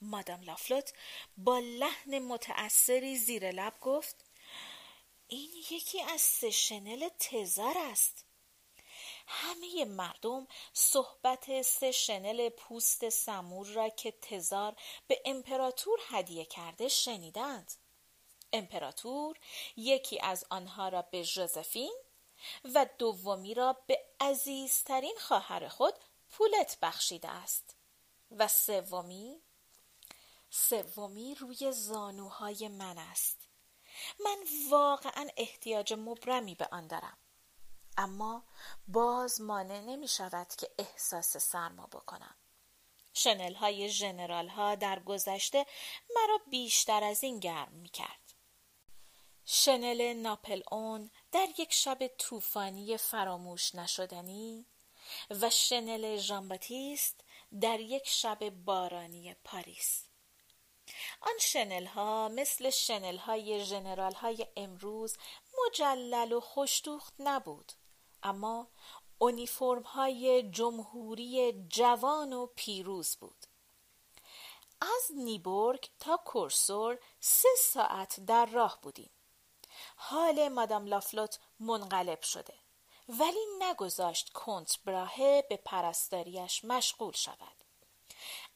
مادام 0.00 0.42
لافلوت 0.42 0.92
با 1.36 1.58
لحن 1.58 2.18
متأثری 2.18 3.16
زیر 3.16 3.50
لب 3.50 3.80
گفت 3.80 4.24
این 5.32 5.50
یکی 5.70 6.02
از 6.02 6.20
سه 6.20 6.50
شنل 6.50 7.08
تزار 7.18 7.74
است. 7.78 8.24
همه 9.26 9.84
مردم 9.84 10.46
صحبت 10.72 11.62
سه 11.62 11.92
شنل 11.92 12.48
پوست 12.48 13.08
سمور 13.08 13.66
را 13.66 13.88
که 13.88 14.12
تزار 14.12 14.76
به 15.06 15.22
امپراتور 15.24 15.98
هدیه 16.08 16.44
کرده 16.44 16.88
شنیدند. 16.88 17.72
امپراتور 18.52 19.38
یکی 19.76 20.20
از 20.20 20.44
آنها 20.50 20.88
را 20.88 21.02
به 21.02 21.22
ژوزفین 21.22 21.96
و 22.74 22.86
دومی 22.98 23.54
را 23.54 23.76
به 23.86 24.04
عزیزترین 24.20 25.16
خواهر 25.18 25.68
خود 25.68 25.94
پولت 26.30 26.78
بخشیده 26.82 27.28
است. 27.28 27.76
و 28.30 28.48
سومی 28.48 29.40
سومی 30.50 31.34
روی 31.34 31.72
زانوهای 31.72 32.68
من 32.68 32.98
است. 32.98 33.41
من 34.24 34.44
واقعا 34.70 35.28
احتیاج 35.36 35.92
مبرمی 35.92 36.54
به 36.54 36.68
آن 36.72 36.86
دارم. 36.86 37.18
اما 37.98 38.44
باز 38.88 39.40
مانع 39.40 39.80
نمی 39.80 40.08
شود 40.08 40.48
که 40.58 40.70
احساس 40.78 41.36
سرما 41.36 41.86
بکنم. 41.86 42.34
شنل 43.14 43.54
های 43.54 43.90
جنرال 43.90 44.48
ها 44.48 44.74
در 44.74 44.98
گذشته 44.98 45.66
مرا 46.16 46.38
بیشتر 46.50 47.04
از 47.04 47.24
این 47.24 47.40
گرم 47.40 47.72
می 47.72 47.88
کرد. 47.88 48.34
شنل 49.44 50.12
ناپل 50.12 50.62
اون 50.70 51.10
در 51.32 51.48
یک 51.58 51.72
شب 51.72 52.10
طوفانی 52.18 52.96
فراموش 52.96 53.74
نشدنی 53.74 54.66
و 55.30 55.50
شنل 55.50 56.16
ژان 56.16 56.47
باتیست 56.47 57.24
در 57.60 57.80
یک 57.80 58.08
شب 58.08 58.50
بارانی 58.50 59.34
پاریس. 59.44 60.04
آن 61.20 61.38
شنل 61.40 61.86
ها 61.86 62.28
مثل 62.28 62.70
شنل 62.70 63.16
های 63.16 63.64
جنرال 63.64 64.14
های 64.14 64.46
امروز 64.56 65.16
مجلل 65.66 66.32
و 66.32 66.40
خوشدوخت 66.40 67.14
نبود 67.18 67.72
اما 68.22 68.68
اونیفرم 69.18 69.82
های 69.82 70.50
جمهوری 70.50 71.52
جوان 71.68 72.32
و 72.32 72.46
پیروز 72.46 73.16
بود. 73.16 73.46
از 74.80 75.10
نیبورگ 75.16 75.90
تا 76.00 76.16
کورسور 76.16 76.98
سه 77.20 77.48
ساعت 77.58 78.20
در 78.20 78.46
راه 78.46 78.78
بودیم. 78.82 79.10
حال 79.96 80.48
مادام 80.48 80.86
لافلوت 80.86 81.38
منقلب 81.60 82.22
شده 82.22 82.54
ولی 83.08 83.46
نگذاشت 83.58 84.32
کنت 84.32 84.78
براهه 84.84 85.46
به 85.48 85.56
پرستاریش 85.56 86.64
مشغول 86.64 87.12
شود. 87.12 87.61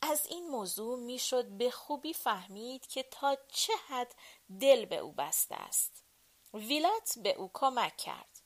از 0.02 0.26
این 0.26 0.48
موضوع 0.48 0.98
می‌شد 0.98 1.48
به 1.48 1.70
خوبی 1.70 2.12
فهمید 2.12 2.86
که 2.86 3.02
تا 3.02 3.36
چه 3.48 3.72
حد 3.88 4.14
دل 4.60 4.84
به 4.84 4.96
او 4.96 5.12
بسته 5.12 5.54
است. 5.54 6.04
ویلات 6.54 7.18
به 7.18 7.34
او 7.34 7.50
کمک 7.54 7.96
کرد. 7.96 8.40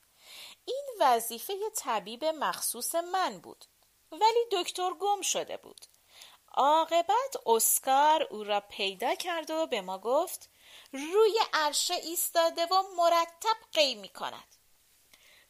این 0.64 0.88
وظیفه 1.00 1.54
طبیب 1.76 2.25
مخصوص 2.25 2.95
من 2.95 3.38
بود 3.38 3.64
ولی 4.12 4.47
دکتر 4.52 4.90
گم 4.95 5.21
شده 5.21 5.57
بود. 5.57 5.87
عاقبت 6.54 7.37
اسکار 7.47 8.23
او 8.23 8.45
را 8.45 8.61
پیدا 8.61 9.14
کرد 9.14 9.50
و 9.50 9.66
به 9.66 9.80
ما 9.80 9.99
گفت 9.99 10.50
روی 10.92 11.38
عرشه 11.52 11.95
ایستاده 11.95 12.66
و 12.66 12.83
مرتب 12.97 13.57
قی 13.73 13.95
می 13.95 14.09
کند 14.09 14.57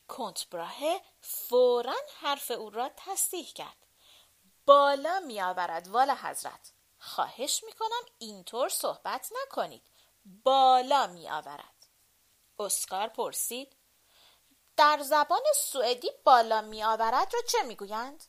کنت 0.09 0.47
براهه 0.51 1.01
فورا 1.21 1.97
حرف 2.21 2.51
او 2.51 2.71
را 2.71 2.91
تصدیح 2.97 3.53
کرد. 3.53 3.87
بالا 4.67 5.21
می 5.21 5.41
آورد 5.41 5.89
والا 5.89 6.15
حضرت 6.15 6.73
خواهش 6.99 7.65
می 7.67 7.73
کنم 7.73 8.03
اینطور 8.19 8.69
صحبت 8.69 9.33
نکنید 9.43 9.83
بالا 10.45 11.07
می 11.07 11.31
آورد 11.31 11.87
اسکار 12.59 13.09
پرسید 13.09 13.77
در 14.77 15.03
زبان 15.03 15.43
سوئدی 15.57 16.11
بالا 16.25 16.61
می 16.61 16.85
آورد 16.85 17.35
را 17.35 17.41
چه 17.49 17.63
می 17.63 17.77
گویند؟ 17.77 18.25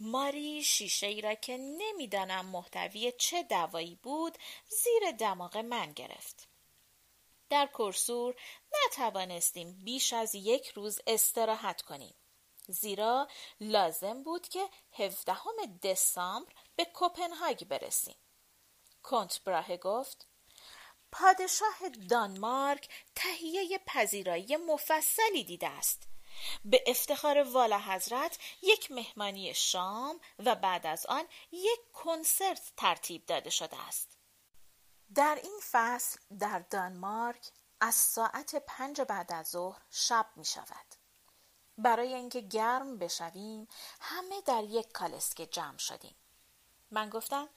ماری 0.00 0.62
شیشه 0.62 1.06
ای 1.06 1.20
را 1.20 1.34
که 1.34 1.56
نمی‌دانم 1.56 2.46
محتوی 2.46 3.12
چه 3.12 3.42
دوایی 3.42 3.94
بود 3.94 4.38
زیر 4.68 5.10
دماغ 5.18 5.56
من 5.56 5.92
گرفت. 5.92 6.48
در 7.50 7.66
کرسور 7.66 8.34
نتوانستیم 8.86 9.72
بیش 9.84 10.12
از 10.12 10.34
یک 10.34 10.68
روز 10.68 11.00
استراحت 11.06 11.82
کنیم. 11.82 12.14
زیرا 12.68 13.28
لازم 13.60 14.22
بود 14.22 14.48
که 14.48 14.68
هفدهم 14.92 15.78
دسامبر 15.82 16.52
به 16.76 16.84
کوپنهاگ 16.84 17.64
برسیم. 17.64 18.16
کنت 19.02 19.40
براه 19.44 19.76
گفت 19.76 20.26
پادشاه 21.12 21.88
دانمارک 22.10 22.88
تهیه 23.14 23.78
پذیرایی 23.86 24.56
مفصلی 24.56 25.44
دیده 25.44 25.68
است 25.68 26.08
به 26.64 26.84
افتخار 26.86 27.42
والا 27.42 27.78
حضرت 27.78 28.38
یک 28.62 28.90
مهمانی 28.90 29.54
شام 29.54 30.20
و 30.38 30.54
بعد 30.54 30.86
از 30.86 31.06
آن 31.06 31.24
یک 31.52 31.80
کنسرت 31.92 32.72
ترتیب 32.76 33.26
داده 33.26 33.50
شده 33.50 33.86
است 33.86 34.18
در 35.14 35.38
این 35.42 35.60
فصل 35.70 36.18
در 36.38 36.58
دانمارک 36.58 37.50
از 37.80 37.94
ساعت 37.94 38.54
پنج 38.66 39.00
بعد 39.00 39.32
از 39.32 39.48
ظهر 39.48 39.82
شب 39.90 40.26
می 40.36 40.44
شود. 40.44 40.87
برای 41.78 42.14
اینکه 42.14 42.40
گرم 42.40 42.98
بشویم 42.98 43.68
همه 44.00 44.40
در 44.40 44.64
یک 44.64 44.92
کالسکه 44.92 45.46
جمع 45.46 45.78
شدیم. 45.78 46.14
من 46.90 47.10
گفتم 47.10 47.48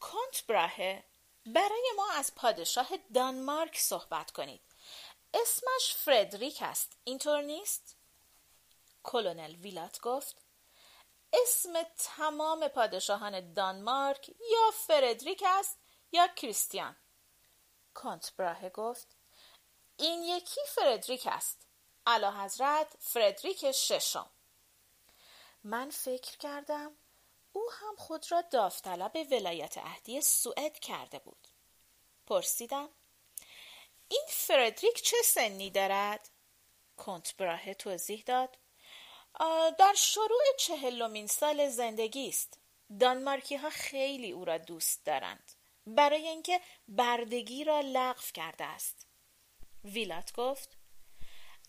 کنت 0.00 0.46
براهه 0.48 1.04
برای 1.46 1.92
ما 1.96 2.10
از 2.12 2.34
پادشاه 2.34 2.88
دانمارک 3.14 3.78
صحبت 3.78 4.30
کنید. 4.30 4.60
اسمش 5.34 5.94
فردریک 5.94 6.58
است. 6.60 6.92
اینطور 7.04 7.42
نیست؟ 7.42 7.96
کلونل 9.02 9.54
ویلات 9.54 10.00
گفت 10.00 10.36
اسم 11.32 11.82
تمام 11.98 12.68
پادشاهان 12.68 13.52
دانمارک 13.52 14.28
یا 14.28 14.70
فردریک 14.86 15.44
است 15.46 15.78
یا 16.12 16.26
کریستیان 16.26 16.96
کانت 17.94 18.32
براهه 18.36 18.68
گفت 18.68 19.16
این 19.96 20.22
یکی 20.22 20.60
فردریک 20.68 21.26
است 21.26 21.63
علا 22.06 22.44
حضرت 22.44 22.96
فردریک 23.00 23.72
ششم. 23.72 24.30
من 25.64 25.90
فکر 25.90 26.38
کردم 26.38 26.96
او 27.52 27.70
هم 27.72 27.96
خود 27.96 28.32
را 28.32 28.40
داوطلب 28.40 29.26
ولایت 29.30 29.78
عهدی 29.78 30.20
سوئد 30.20 30.78
کرده 30.78 31.18
بود. 31.18 31.48
پرسیدم 32.26 32.88
این 34.08 34.24
فردریک 34.28 35.02
چه 35.02 35.16
سنی 35.24 35.70
دارد؟ 35.70 36.30
کنت 36.96 37.36
براهه 37.36 37.74
توضیح 37.74 38.22
داد. 38.26 38.58
در 39.78 39.94
شروع 39.96 40.42
چهلمین 40.58 41.26
سال 41.26 41.68
زندگی 41.68 42.28
است. 42.28 42.58
دانمارکی 43.00 43.56
ها 43.56 43.70
خیلی 43.70 44.32
او 44.32 44.44
را 44.44 44.58
دوست 44.58 45.04
دارند. 45.04 45.52
برای 45.86 46.28
اینکه 46.28 46.60
بردگی 46.88 47.64
را 47.64 47.80
لغو 47.80 48.22
کرده 48.34 48.64
است. 48.64 49.06
ویلات 49.84 50.32
گفت 50.32 50.76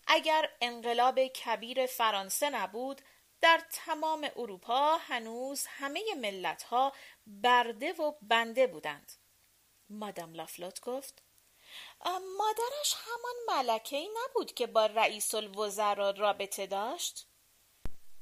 اگر 0.06 0.50
انقلاب 0.60 1.26
کبیر 1.26 1.86
فرانسه 1.86 2.50
نبود 2.50 3.02
در 3.40 3.62
تمام 3.72 4.30
اروپا 4.36 4.96
هنوز 4.96 5.66
همه 5.66 6.14
ملت 6.14 6.62
ها 6.62 6.92
برده 7.26 7.92
و 7.92 8.12
بنده 8.22 8.66
بودند 8.66 9.12
مادام 9.90 10.34
لافلوت 10.34 10.80
گفت 10.80 11.22
مادرش 12.38 12.94
همان 12.94 13.66
ملکه 13.66 13.96
ای 13.96 14.10
نبود 14.24 14.54
که 14.54 14.66
با 14.66 14.86
رئیس 14.86 15.34
الوزراء 15.34 16.12
رابطه 16.12 16.66
داشت؟ 16.66 17.26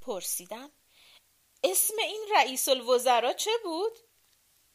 پرسیدم 0.01 0.73
اسم 1.65 1.95
این 1.99 2.27
رئیس 2.37 2.69
الوزراء 2.69 3.33
چه 3.33 3.51
بود؟ 3.65 3.99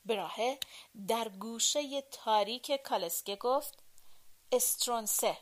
براهه 0.06 0.60
در 1.08 1.30
گوشه 1.30 2.01
تاریک 2.01 2.72
کالسکه 2.72 3.36
گفت 3.36 3.84
استرونسه 4.51 5.38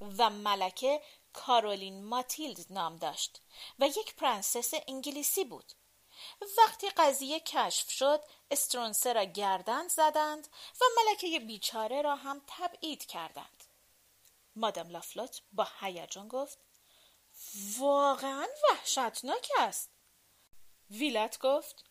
و 0.00 0.30
ملکه 0.30 1.02
کارولین 1.32 2.04
ماتیلد 2.04 2.66
نام 2.70 2.96
داشت 2.96 3.40
و 3.78 3.86
یک 3.86 4.14
پرنسس 4.14 4.72
انگلیسی 4.88 5.44
بود. 5.44 5.72
وقتی 6.58 6.90
قضیه 6.90 7.40
کشف 7.40 7.90
شد 7.90 8.20
استرونسه 8.50 9.12
را 9.12 9.24
گردند 9.24 9.90
زدند 9.90 10.48
و 10.80 10.84
ملکه 10.96 11.40
بیچاره 11.40 12.02
را 12.02 12.16
هم 12.16 12.42
تبعید 12.46 13.06
کردند. 13.06 13.64
مادام 14.56 14.90
لافلوت 14.90 15.42
با 15.52 15.68
هیجان 15.80 16.28
گفت 16.28 16.58
واقعا 17.78 18.46
وحشتناک 18.70 19.48
است. 19.58 19.90
ویلت 20.90 21.38
گفت 21.38 21.84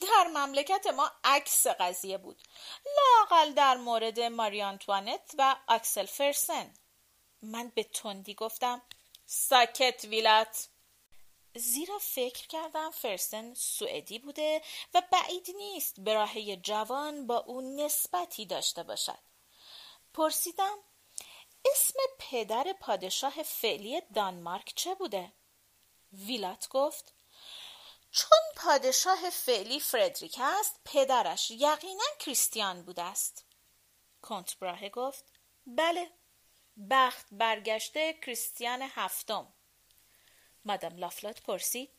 در 0.00 0.26
مملکت 0.34 0.86
ما 0.86 1.10
عکس 1.24 1.66
قضیه 1.66 2.18
بود 2.18 2.42
لاقل 2.96 3.52
در 3.52 3.76
مورد 3.76 4.20
ماریانتوانت 4.20 5.34
و 5.38 5.56
اکسل 5.68 6.06
فرسن. 6.06 6.74
من 7.42 7.72
به 7.74 7.84
تندی 7.84 8.34
گفتم 8.34 8.82
ساکت 9.26 10.04
ویلت 10.04 10.68
زیرا 11.54 11.98
فکر 11.98 12.46
کردم 12.46 12.90
فرسن 12.90 13.54
سوئدی 13.54 14.18
بوده 14.18 14.62
و 14.94 15.02
بعید 15.12 15.50
نیست 15.56 16.00
براهه 16.00 16.56
جوان 16.56 17.26
با 17.26 17.36
او 17.36 17.76
نسبتی 17.76 18.46
داشته 18.46 18.82
باشد. 18.82 19.18
پرسیدم 20.14 20.78
اسم 21.72 21.98
پدر 22.18 22.74
پادشاه 22.80 23.42
فعلی 23.42 24.00
دانمارک 24.14 24.72
چه 24.76 24.94
بوده؟ 24.94 25.32
ویلات 26.12 26.68
گفت 26.68 27.14
چون 28.10 28.38
پادشاه 28.56 29.30
فعلی 29.30 29.80
فردریک 29.80 30.36
است 30.42 30.80
پدرش 30.84 31.50
یقینا 31.50 32.04
کریستیان 32.18 32.82
بوده 32.82 33.02
است. 33.02 33.44
کنت 34.22 34.58
براهه 34.58 34.88
گفت 34.88 35.24
بله. 35.66 36.10
بخت 36.90 37.26
برگشته 37.32 38.12
کریستیان 38.12 38.82
هفتم. 38.82 39.54
مادام 40.64 40.96
لافلات 40.96 41.42
پرسید 41.42 41.90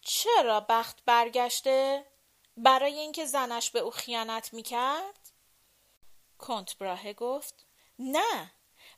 چرا 0.00 0.60
بخت 0.60 1.04
برگشته؟ 1.04 2.06
برای 2.56 2.98
اینکه 2.98 3.26
زنش 3.26 3.70
به 3.70 3.78
او 3.78 3.90
خیانت 3.90 4.54
می‌کرد؟ 4.54 5.30
کنت 6.38 6.78
براهه 6.78 7.12
گفت 7.12 7.66
نه 7.98 8.52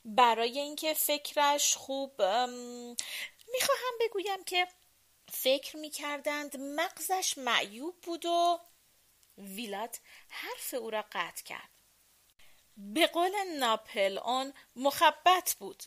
برای 0.05 0.59
اینکه 0.59 0.95
فکرش 0.95 1.77
خوب 1.77 2.23
می‌خواهم 3.53 3.95
بگویم 4.01 4.45
که 4.45 4.69
فکر 5.33 5.77
می‌کردند 5.77 6.57
مغزش 6.57 7.39
معیوب 7.39 8.01
بود 8.01 8.27
و 8.27 8.61
ویلات 9.39 10.01
حرف 10.29 10.75
او 10.75 10.91
را 10.91 11.05
قطع 11.13 11.43
کرد. 11.45 11.72
به 12.77 13.07
قول 13.07 13.33
ناپل 13.59 14.19
اون 14.19 14.53
مخبت 14.77 15.57
بود 15.59 15.83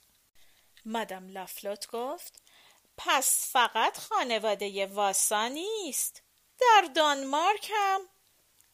مادام 0.86 1.30
لافلوت 1.30 1.88
گفت 1.88 2.42
پس 2.98 3.52
فقط 3.52 3.98
خانواده 3.98 4.86
واسا 4.86 5.48
نیست 5.48 6.22
در 6.62 6.90
دانمارک 6.96 7.72
هم 7.74 8.02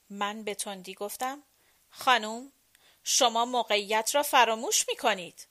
من 0.09 0.43
به 0.43 0.55
تندی 0.55 0.93
گفتم 0.93 1.43
خانم 1.89 2.51
شما 3.03 3.45
موقعیت 3.45 4.15
را 4.15 4.23
فراموش 4.23 4.89
می 4.89 4.95
کنید. 4.95 5.47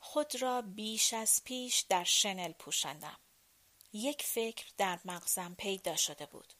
خود 0.00 0.42
را 0.42 0.62
بیش 0.62 1.14
از 1.14 1.44
پیش 1.44 1.80
در 1.80 2.04
شنل 2.04 2.52
پوشندم. 2.52 3.18
یک 3.92 4.22
فکر 4.22 4.66
در 4.78 4.98
مغزم 5.04 5.54
پیدا 5.58 5.96
شده 5.96 6.26
بود. 6.26 6.52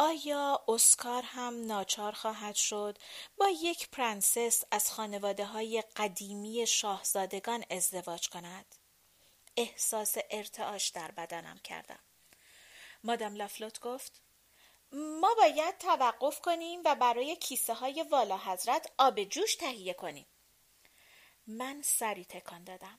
آیا 0.00 0.64
اسکار 0.68 1.22
هم 1.22 1.66
ناچار 1.66 2.12
خواهد 2.12 2.54
شد 2.54 2.98
با 3.36 3.48
یک 3.48 3.90
پرنسس 3.90 4.64
از 4.70 4.90
خانواده 4.90 5.44
های 5.44 5.82
قدیمی 5.96 6.66
شاهزادگان 6.66 7.64
ازدواج 7.70 8.28
کند؟ 8.28 8.74
احساس 9.56 10.16
ارتعاش 10.30 10.88
در 10.88 11.10
بدنم 11.10 11.58
کردم. 11.58 11.98
مادام 13.04 13.36
لافلوت 13.36 13.80
گفت 13.80 14.22
ما 14.92 15.34
باید 15.34 15.78
توقف 15.78 16.40
کنیم 16.40 16.82
و 16.84 16.94
برای 16.94 17.36
کیسه 17.36 17.74
های 17.74 18.02
والا 18.02 18.38
حضرت 18.38 18.92
آب 18.98 19.24
جوش 19.24 19.56
تهیه 19.56 19.94
کنیم. 19.94 20.26
من 21.46 21.82
سری 21.82 22.24
تکان 22.24 22.64
دادم. 22.64 22.98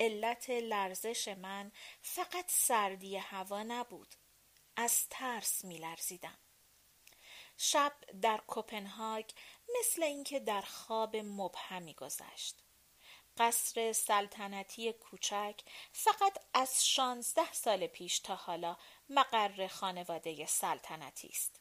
علت 0.00 0.50
لرزش 0.50 1.28
من 1.28 1.72
فقط 2.02 2.44
سردی 2.48 3.16
هوا 3.16 3.62
نبود. 3.62 4.14
از 4.76 5.08
ترس 5.10 5.64
می 5.64 5.78
لرزیدم. 5.78 6.38
شب 7.56 7.92
در 8.22 8.40
کوپنهاگ 8.46 9.30
مثل 9.80 10.02
اینکه 10.02 10.40
در 10.40 10.60
خواب 10.60 11.16
مبهمی 11.16 11.94
گذشت. 11.94 12.62
قصر 13.36 13.92
سلطنتی 13.92 14.92
کوچک 14.92 15.60
فقط 15.92 16.38
از 16.54 16.86
شانزده 16.86 17.52
سال 17.52 17.86
پیش 17.86 18.18
تا 18.18 18.34
حالا 18.34 18.76
مقر 19.08 19.66
خانواده 19.66 20.46
سلطنتی 20.46 21.28
است. 21.28 21.60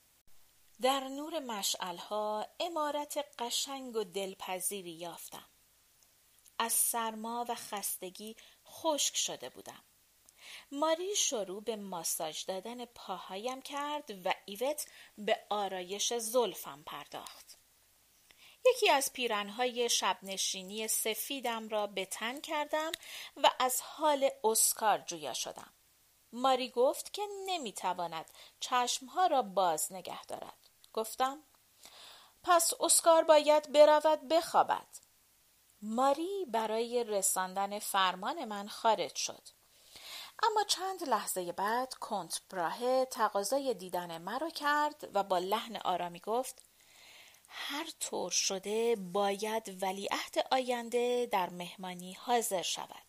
در 0.82 0.99
نور 0.99 1.39
مشعلها 1.39 2.47
امارت 2.60 3.25
قشنگ 3.39 3.95
و 3.95 4.04
دلپذیری 4.04 4.91
یافتم. 4.91 5.49
از 6.60 6.73
سرما 6.73 7.45
و 7.49 7.56
خستگی 7.56 8.36
خشک 8.65 9.15
شده 9.17 9.49
بودم. 9.49 9.84
ماری 10.72 11.15
شروع 11.15 11.63
به 11.63 11.76
ماساژ 11.76 12.46
دادن 12.46 12.86
پاهایم 12.86 13.62
کرد 13.62 14.26
و 14.26 14.34
ایوت 14.46 14.86
به 15.18 15.46
آرایش 15.50 16.13
زلفم 16.13 16.84
پرداخت. 16.84 17.58
یکی 18.65 18.89
از 18.89 19.13
پیرنهای 19.13 19.89
شبنشینی 19.89 20.88
سفیدم 20.88 21.70
را 21.70 21.88
به 21.88 22.06
تن 22.06 22.41
کردم 22.41 22.91
و 23.38 23.52
از 23.60 23.82
حال 23.82 24.30
اسکار 24.44 24.98
جویا 24.98 25.34
شدم. 25.34 25.74
ماری 26.34 26.70
گفت 26.70 27.13
که 27.13 27.22
نمی‌تواند 27.46 28.26
چشمها 28.60 29.28
را 29.28 29.41
باز 29.41 29.94
نگه 29.94 30.26
دارد. 30.26 30.70
گفتم 30.94 31.44
پس 32.44 32.74
اسکار 32.80 33.24
باید 33.24 33.72
برود 33.72 34.28
بخوابد. 34.28 34.88
ماری 35.82 36.46
برای 36.48 37.04
رساندن 37.04 37.80
فرمان 37.80 38.46
من 38.46 38.68
خارج 38.68 39.15
شد. 39.15 39.41
اما 40.43 40.63
چند 40.63 41.04
لحظه 41.04 41.52
بعد 41.52 41.93
کنت 41.93 42.41
براهه 42.50 43.06
تقاضای 43.12 43.74
دیدن 43.74 44.17
مرا 44.17 44.50
کرد 44.50 45.10
و 45.13 45.24
با 45.24 45.38
لحن 45.38 45.76
آرامی 45.76 46.19
گفت 46.19 46.62
هر 47.48 47.89
طور 48.00 48.32
شده 48.32 48.95
باید 48.95 49.84
ولیعهد 49.84 50.48
آینده 50.52 51.30
در 51.32 51.50
مهمانی 51.50 52.13
حاضر 52.13 52.62
شود 52.62 53.06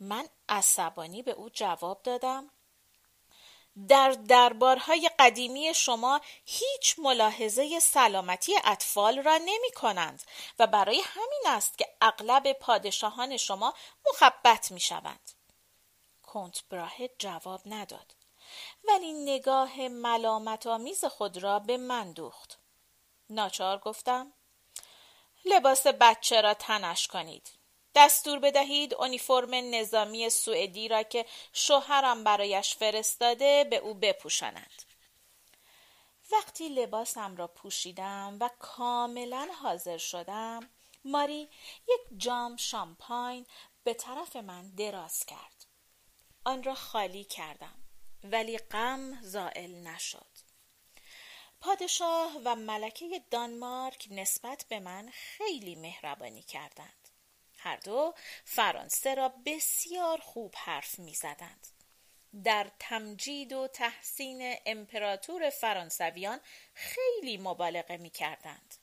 من 0.00 0.28
عصبانی 0.48 1.22
به 1.22 1.30
او 1.30 1.50
جواب 1.50 2.02
دادم 2.02 2.50
در 3.88 4.10
دربارهای 4.10 5.10
قدیمی 5.18 5.74
شما 5.74 6.20
هیچ 6.44 6.98
ملاحظه 6.98 7.80
سلامتی 7.80 8.54
اطفال 8.64 9.22
را 9.22 9.36
نمی 9.36 9.70
کنند 9.76 10.22
و 10.58 10.66
برای 10.66 11.02
همین 11.04 11.42
است 11.46 11.78
که 11.78 11.86
اغلب 12.00 12.52
پادشاهان 12.52 13.36
شما 13.36 13.74
مخبت 14.08 14.72
می 14.72 14.80
شوند. 14.80 15.39
کنت 16.32 16.62
براهه 16.68 17.10
جواب 17.18 17.60
نداد 17.66 18.14
ولی 18.88 19.12
نگاه 19.12 19.88
ملامت 19.88 20.66
آمیز 20.66 21.04
خود 21.04 21.38
را 21.38 21.58
به 21.58 21.76
من 21.76 22.12
دوخت. 22.12 22.58
ناچار 23.30 23.78
گفتم 23.78 24.32
لباس 25.44 25.86
بچه 25.86 26.40
را 26.40 26.54
تنش 26.54 27.06
کنید. 27.06 27.50
دستور 27.94 28.38
بدهید 28.38 28.94
اونیفرم 28.94 29.50
نظامی 29.54 30.30
سوئدی 30.30 30.88
را 30.88 31.02
که 31.02 31.26
شوهرم 31.52 32.24
برایش 32.24 32.76
فرستاده 32.76 33.64
به 33.64 33.76
او 33.76 33.94
بپوشاند 33.94 34.82
وقتی 36.32 36.68
لباسم 36.68 37.36
را 37.36 37.46
پوشیدم 37.46 38.36
و 38.40 38.50
کاملا 38.58 39.48
حاضر 39.62 39.98
شدم 39.98 40.70
ماری 41.04 41.48
یک 41.88 42.00
جام 42.16 42.56
شامپاین 42.56 43.46
به 43.84 43.94
طرف 43.94 44.36
من 44.36 44.70
دراز 44.70 45.24
کرد 45.24 45.59
آن 46.44 46.62
را 46.62 46.74
خالی 46.74 47.24
کردم 47.24 47.74
ولی 48.24 48.58
غم 48.58 49.22
زائل 49.22 49.74
نشد 49.74 50.26
پادشاه 51.60 52.40
و 52.44 52.54
ملکه 52.54 53.22
دانمارک 53.30 54.08
نسبت 54.10 54.64
به 54.68 54.80
من 54.80 55.10
خیلی 55.12 55.74
مهربانی 55.74 56.42
کردند 56.42 57.08
هر 57.62 57.76
دو 57.76 58.14
فرانسه 58.44 59.14
را 59.14 59.28
بسیار 59.46 60.18
خوب 60.18 60.54
حرف 60.56 60.98
می 60.98 61.14
زدند. 61.14 61.66
در 62.44 62.70
تمجید 62.78 63.52
و 63.52 63.68
تحسین 63.68 64.56
امپراتور 64.66 65.50
فرانسویان 65.50 66.40
خیلی 66.74 67.36
مبالغه 67.36 67.96
می 67.96 68.10
کردند. 68.10 68.74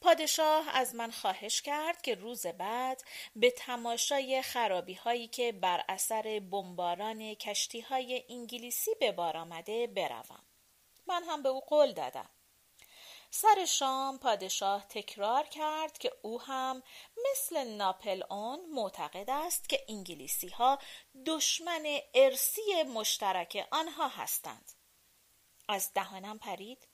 پادشاه 0.00 0.76
از 0.76 0.94
من 0.94 1.10
خواهش 1.10 1.62
کرد 1.62 2.02
که 2.02 2.14
روز 2.14 2.46
بعد 2.46 3.02
به 3.36 3.50
تماشای 3.50 4.42
خرابی 4.42 4.94
هایی 4.94 5.28
که 5.28 5.52
بر 5.52 5.84
اثر 5.88 6.40
بمباران 6.50 7.34
کشتی 7.34 7.80
های 7.80 8.24
انگلیسی 8.28 8.90
به 9.00 9.12
بار 9.12 9.36
آمده 9.36 9.86
بروم. 9.86 10.44
من 11.06 11.22
هم 11.24 11.42
به 11.42 11.48
او 11.48 11.60
قول 11.60 11.92
دادم. 11.92 12.30
سر 13.30 13.64
شام 13.64 14.18
پادشاه 14.18 14.86
تکرار 14.88 15.44
کرد 15.44 15.98
که 15.98 16.12
او 16.22 16.42
هم 16.42 16.82
مثل 17.30 17.64
ناپل 17.64 18.22
اون 18.30 18.60
معتقد 18.70 19.30
است 19.30 19.68
که 19.68 19.84
انگلیسی 19.88 20.48
ها 20.48 20.78
دشمن 21.26 21.98
ارسی 22.14 22.82
مشترک 22.82 23.68
آنها 23.70 24.08
هستند 24.08 24.72
از 25.68 25.92
دهانم 25.94 26.38
پرید 26.38 26.88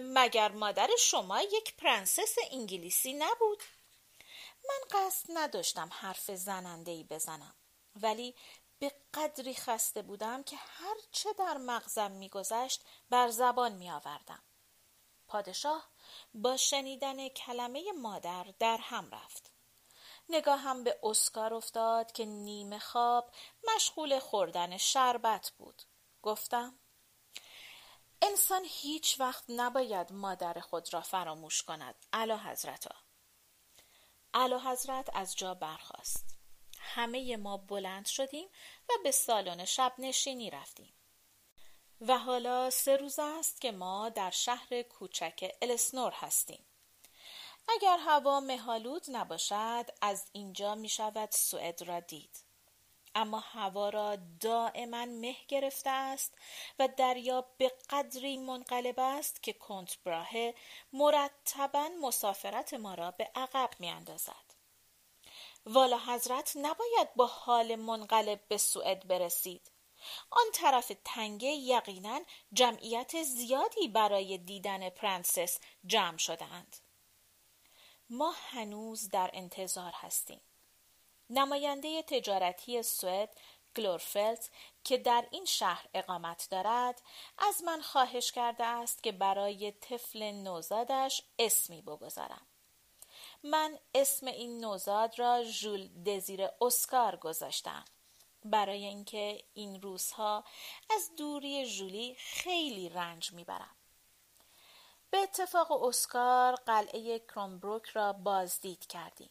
مگر 0.00 0.52
مادر 0.52 0.90
شما 0.98 1.40
یک 1.40 1.76
پرنسس 1.76 2.34
انگلیسی 2.50 3.12
نبود 3.12 3.62
من 4.68 5.00
قصد 5.00 5.26
نداشتم 5.34 5.88
حرف 5.92 6.30
زننده 6.30 6.90
ای 6.90 7.04
بزنم 7.04 7.54
ولی 7.96 8.34
به 8.78 8.92
قدری 9.14 9.54
خسته 9.54 10.02
بودم 10.02 10.42
که 10.42 10.56
هرچه 10.56 11.32
در 11.32 11.56
مغزم 11.56 12.10
میگذشت 12.10 12.84
بر 13.10 13.28
زبان 13.28 13.72
می 13.72 13.90
آوردم. 13.90 14.42
پادشاه 15.28 15.90
با 16.34 16.56
شنیدن 16.56 17.28
کلمه 17.28 17.92
مادر 17.92 18.46
در 18.58 18.76
هم 18.76 19.10
رفت. 19.10 19.52
نگاهم 20.28 20.84
به 20.84 20.98
اسکار 21.02 21.54
افتاد 21.54 22.12
که 22.12 22.24
نیمه 22.24 22.78
خواب 22.78 23.32
مشغول 23.74 24.18
خوردن 24.18 24.76
شربت 24.76 25.52
بود. 25.58 25.82
گفتم 26.22 26.78
انسان 28.22 28.62
هیچ 28.64 29.20
وقت 29.20 29.44
نباید 29.48 30.12
مادر 30.12 30.60
خود 30.60 30.94
را 30.94 31.00
فراموش 31.00 31.62
کند. 31.62 32.06
علا 32.12 32.38
حضرتا. 32.38 32.94
علا 34.34 34.58
حضرت 34.58 35.16
از 35.16 35.36
جا 35.36 35.54
برخاست. 35.54 36.36
همه 36.78 37.36
ما 37.36 37.56
بلند 37.56 38.06
شدیم 38.06 38.48
و 38.88 38.92
به 39.04 39.10
سالن 39.10 39.64
شب 39.64 39.94
نشینی 39.98 40.50
رفتیم. 40.50 40.94
و 42.00 42.18
حالا 42.18 42.70
سه 42.70 42.96
روز 42.96 43.18
است 43.18 43.60
که 43.60 43.72
ما 43.72 44.08
در 44.08 44.30
شهر 44.30 44.82
کوچک 44.82 45.52
السنور 45.62 46.12
هستیم. 46.12 46.66
اگر 47.68 47.98
هوا 47.98 48.40
مهالود 48.40 49.04
نباشد 49.08 49.84
از 50.02 50.26
اینجا 50.32 50.74
می 50.74 50.88
شود 50.88 51.30
سوئد 51.30 51.82
را 51.82 52.00
دید. 52.00 52.49
اما 53.14 53.38
هوا 53.38 53.88
را 53.88 54.16
دائما 54.40 55.04
مه 55.04 55.36
گرفته 55.48 55.90
است 55.90 56.34
و 56.78 56.88
دریا 56.96 57.46
به 57.58 57.72
قدری 57.90 58.38
منقلب 58.38 59.00
است 59.00 59.42
که 59.42 59.52
کنت 59.52 59.98
براهه 60.04 60.54
مرتبا 60.92 61.88
مسافرت 62.02 62.74
ما 62.74 62.94
را 62.94 63.10
به 63.10 63.30
عقب 63.34 63.70
می 63.78 63.90
اندازد. 63.90 64.54
والا 65.66 65.98
حضرت 65.98 66.52
نباید 66.56 67.14
با 67.16 67.26
حال 67.26 67.76
منقلب 67.76 68.40
به 68.48 68.56
سوئد 68.56 69.08
برسید. 69.08 69.70
آن 70.30 70.46
طرف 70.54 70.92
تنگه 71.04 71.48
یقینا 71.48 72.20
جمعیت 72.52 73.22
زیادی 73.22 73.88
برای 73.88 74.38
دیدن 74.38 74.90
پرنسس 74.90 75.58
جمع 75.86 76.16
شدهاند. 76.16 76.76
ما 78.10 78.34
هنوز 78.36 79.08
در 79.08 79.30
انتظار 79.32 79.92
هستیم. 79.94 80.40
نماینده 81.30 82.02
تجارتی 82.02 82.82
سوئد 82.82 83.36
گلورفلت 83.76 84.50
که 84.84 84.98
در 84.98 85.26
این 85.30 85.44
شهر 85.44 85.86
اقامت 85.94 86.48
دارد 86.50 87.02
از 87.38 87.62
من 87.62 87.80
خواهش 87.80 88.32
کرده 88.32 88.64
است 88.64 89.02
که 89.02 89.12
برای 89.12 89.72
طفل 89.72 90.30
نوزادش 90.30 91.22
اسمی 91.38 91.82
بگذارم. 91.82 92.46
من 93.42 93.78
اسم 93.94 94.26
این 94.26 94.60
نوزاد 94.64 95.18
را 95.18 95.44
ژول 95.44 95.88
دزیر 95.88 96.48
اسکار 96.60 97.16
گذاشتم. 97.16 97.84
برای 98.44 98.84
اینکه 98.84 99.44
این 99.54 99.82
روزها 99.82 100.44
از 100.90 101.10
دوری 101.16 101.66
جولی 101.66 102.16
خیلی 102.18 102.88
رنج 102.88 103.32
می‌برم. 103.32 103.76
به 105.10 105.18
اتفاق 105.18 105.82
اسکار 105.82 106.54
قلعه 106.54 107.18
کرومبروک 107.18 107.86
را 107.86 108.12
بازدید 108.12 108.86
کردیم. 108.86 109.30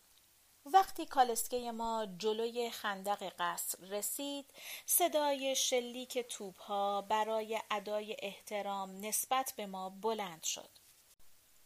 وقتی 0.73 1.05
کالسکه 1.05 1.71
ما 1.71 2.07
جلوی 2.17 2.69
خندق 2.71 3.33
قصر 3.39 3.85
رسید 3.85 4.45
صدای 4.85 5.55
شلیک 5.55 6.19
توپها 6.19 7.01
برای 7.01 7.61
ادای 7.71 8.15
احترام 8.19 9.05
نسبت 9.05 9.53
به 9.57 9.65
ما 9.65 9.89
بلند 9.89 10.43
شد. 10.43 10.69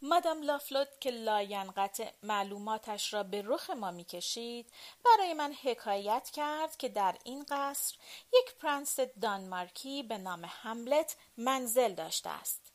مادام 0.02 0.42
لافلوت 0.42 0.88
که 1.02 1.12
لاینقطع 1.12 2.10
معلوماتش 2.24 3.14
را 3.14 3.24
به 3.24 3.44
رخ 3.46 3.70
ما 3.70 3.92
می‌کشید 3.92 4.72
برای 5.06 5.34
من 5.34 5.54
حکایت 5.54 6.30
کرد 6.34 6.78
که 6.78 6.90
در 6.90 7.18
این 7.24 7.46
قصر 7.50 7.96
یک 8.34 8.56
پرنس 8.56 9.00
دانمارکی 9.00 10.04
به 10.04 10.18
نام 10.18 10.46
هملت 10.48 11.16
منزل 11.38 11.94
داشته 11.94 12.30
است 12.30 12.72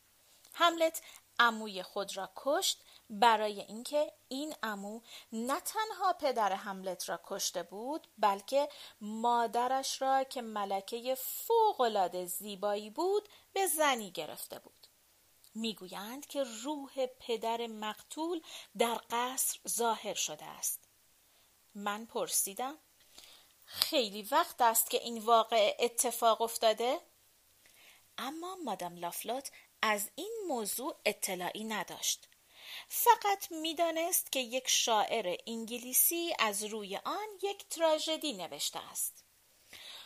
هملت 0.53 1.01
عموی 1.39 1.83
خود 1.83 2.17
را 2.17 2.29
کشت 2.35 2.83
برای 3.09 3.61
اینکه 3.61 4.13
این 4.27 4.55
عمو 4.63 5.01
نه 5.31 5.59
تنها 5.59 6.13
پدر 6.13 6.51
هملت 6.51 7.09
را 7.09 7.19
کشته 7.23 7.63
بود 7.63 8.07
بلکه 8.17 8.69
مادرش 9.01 10.01
را 10.01 10.23
که 10.23 10.41
ملکه 10.41 11.15
فوقالعاده 11.15 12.25
زیبایی 12.25 12.89
بود 12.89 13.29
به 13.53 13.67
زنی 13.67 14.11
گرفته 14.11 14.59
بود. 14.59 14.87
می‌گویند 15.55 16.25
که 16.25 16.43
روح 16.43 17.05
پدر 17.05 17.67
مقتول 17.67 18.41
در 18.77 19.01
قصر 19.09 19.59
ظاهر 19.67 20.13
شده 20.13 20.45
است. 20.45 20.89
من 21.75 22.05
پرسیدم 22.05 22.77
خیلی 23.65 24.21
وقت 24.21 24.61
است 24.61 24.89
که 24.89 24.97
این 25.03 25.17
واقع 25.17 25.77
اتفاق 25.79 26.41
افتاده؟ 26.41 26.99
اما 28.17 28.55
مادام 28.55 28.97
لافلوت 28.97 29.51
از 29.81 30.09
این 30.15 30.33
موضوع 30.47 30.95
اطلاعی 31.05 31.63
نداشت. 31.63 32.27
فقط 32.91 33.51
می‌دانست 33.51 34.31
که 34.31 34.39
یک 34.39 34.67
شاعر 34.67 35.35
انگلیسی 35.47 36.35
از 36.39 36.63
روی 36.63 36.97
آن 36.97 37.27
یک 37.43 37.69
تراژدی 37.69 38.33
نوشته 38.33 38.79
است. 38.91 39.23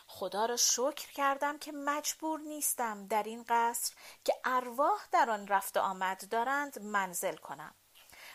خدا 0.06 0.46
را 0.46 0.56
شکر 0.56 1.12
کردم 1.12 1.58
که 1.58 1.72
مجبور 1.72 2.40
نیستم 2.40 3.06
در 3.06 3.22
این 3.22 3.44
قصر 3.48 3.94
که 4.24 4.34
ارواح 4.44 5.06
در 5.12 5.30
آن 5.30 5.48
رفت 5.48 5.76
آمد 5.76 6.28
دارند 6.28 6.82
منزل 6.82 7.36
کنم 7.36 7.74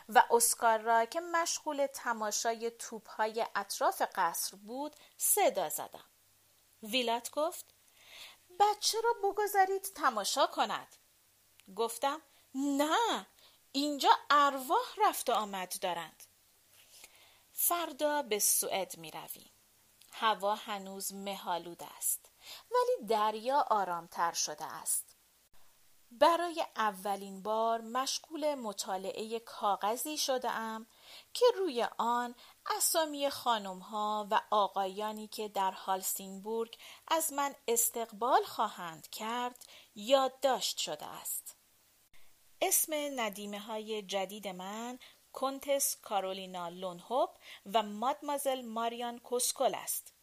و 0.09 0.23
اسکار 0.31 0.79
را 0.79 1.05
که 1.05 1.19
مشغول 1.19 1.87
تماشای 1.93 2.71
توپهای 2.71 3.45
اطراف 3.55 4.01
قصر 4.15 4.57
بود 4.57 4.95
صدا 5.17 5.69
زدم. 5.69 6.05
ویلات 6.83 7.31
گفت 7.31 7.65
بچه 8.59 8.97
را 9.01 9.13
بگذارید 9.23 9.81
تماشا 9.81 10.47
کند. 10.47 10.95
گفتم 11.75 12.21
نه 12.55 13.27
اینجا 13.71 14.09
ارواح 14.29 14.95
رفت 14.97 15.29
و 15.29 15.33
آمد 15.33 15.73
دارند. 15.81 16.23
فردا 17.51 18.21
به 18.21 18.39
سوئد 18.39 18.97
می 18.97 19.11
رویم. 19.11 19.51
هوا 20.11 20.55
هنوز 20.55 21.13
مهالود 21.13 21.83
است 21.97 22.31
ولی 22.71 23.07
دریا 23.07 23.65
آرامتر 23.69 24.33
شده 24.33 24.65
است. 24.65 25.15
برای 26.11 26.65
اولین 26.75 27.43
بار 27.43 27.81
مشغول 27.81 28.55
مطالعه 28.55 29.39
کاغذی 29.39 30.17
شده 30.17 30.51
ام 30.51 30.87
که 31.33 31.45
روی 31.57 31.87
آن 31.97 32.35
اسامی 32.77 33.29
خانم 33.29 33.79
ها 33.79 34.27
و 34.31 34.41
آقایانی 34.51 35.27
که 35.27 35.47
در 35.47 35.71
هالسینبورگ 35.71 36.77
از 37.07 37.33
من 37.33 37.55
استقبال 37.67 38.43
خواهند 38.43 39.09
کرد 39.09 39.65
یادداشت 39.95 40.77
شده 40.77 41.05
است. 41.05 41.58
اسم 42.61 42.93
ندیمه 43.19 43.59
های 43.59 44.01
جدید 44.01 44.47
من 44.47 44.99
کنتس 45.33 45.95
کارولینا 46.01 46.69
لونهوب 46.69 47.29
و 47.73 47.83
مادمازل 47.83 48.61
ماریان 48.61 49.19
کوسکل 49.19 49.75
است. 49.75 50.13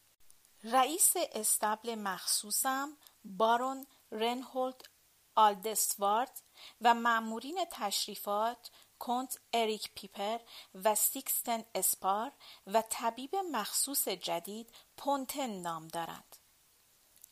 رئیس 0.64 1.12
استبل 1.16 1.94
مخصوصم 1.94 2.96
بارون 3.24 3.86
رنهولد 4.12 4.88
آلدسوارد 5.34 6.42
و 6.80 6.94
معمورین 6.94 7.64
تشریفات 7.70 8.70
کنت 8.98 9.38
اریک 9.52 9.90
پیپر 9.94 10.38
و 10.74 10.94
سیکستن 10.94 11.64
اسپار 11.74 12.32
و 12.66 12.82
طبیب 12.90 13.36
مخصوص 13.36 14.08
جدید 14.08 14.72
پونتن 14.96 15.50
نام 15.50 15.88
دارند. 15.88 16.36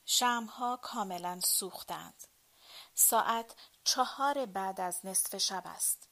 شمها 0.06 0.76
کاملا 0.76 1.40
سوختند. 1.40 2.24
ساعت 2.94 3.54
چهار 3.84 4.46
بعد 4.46 4.80
از 4.80 5.06
نصف 5.06 5.36
شب 5.36 5.62
است. 5.66 6.08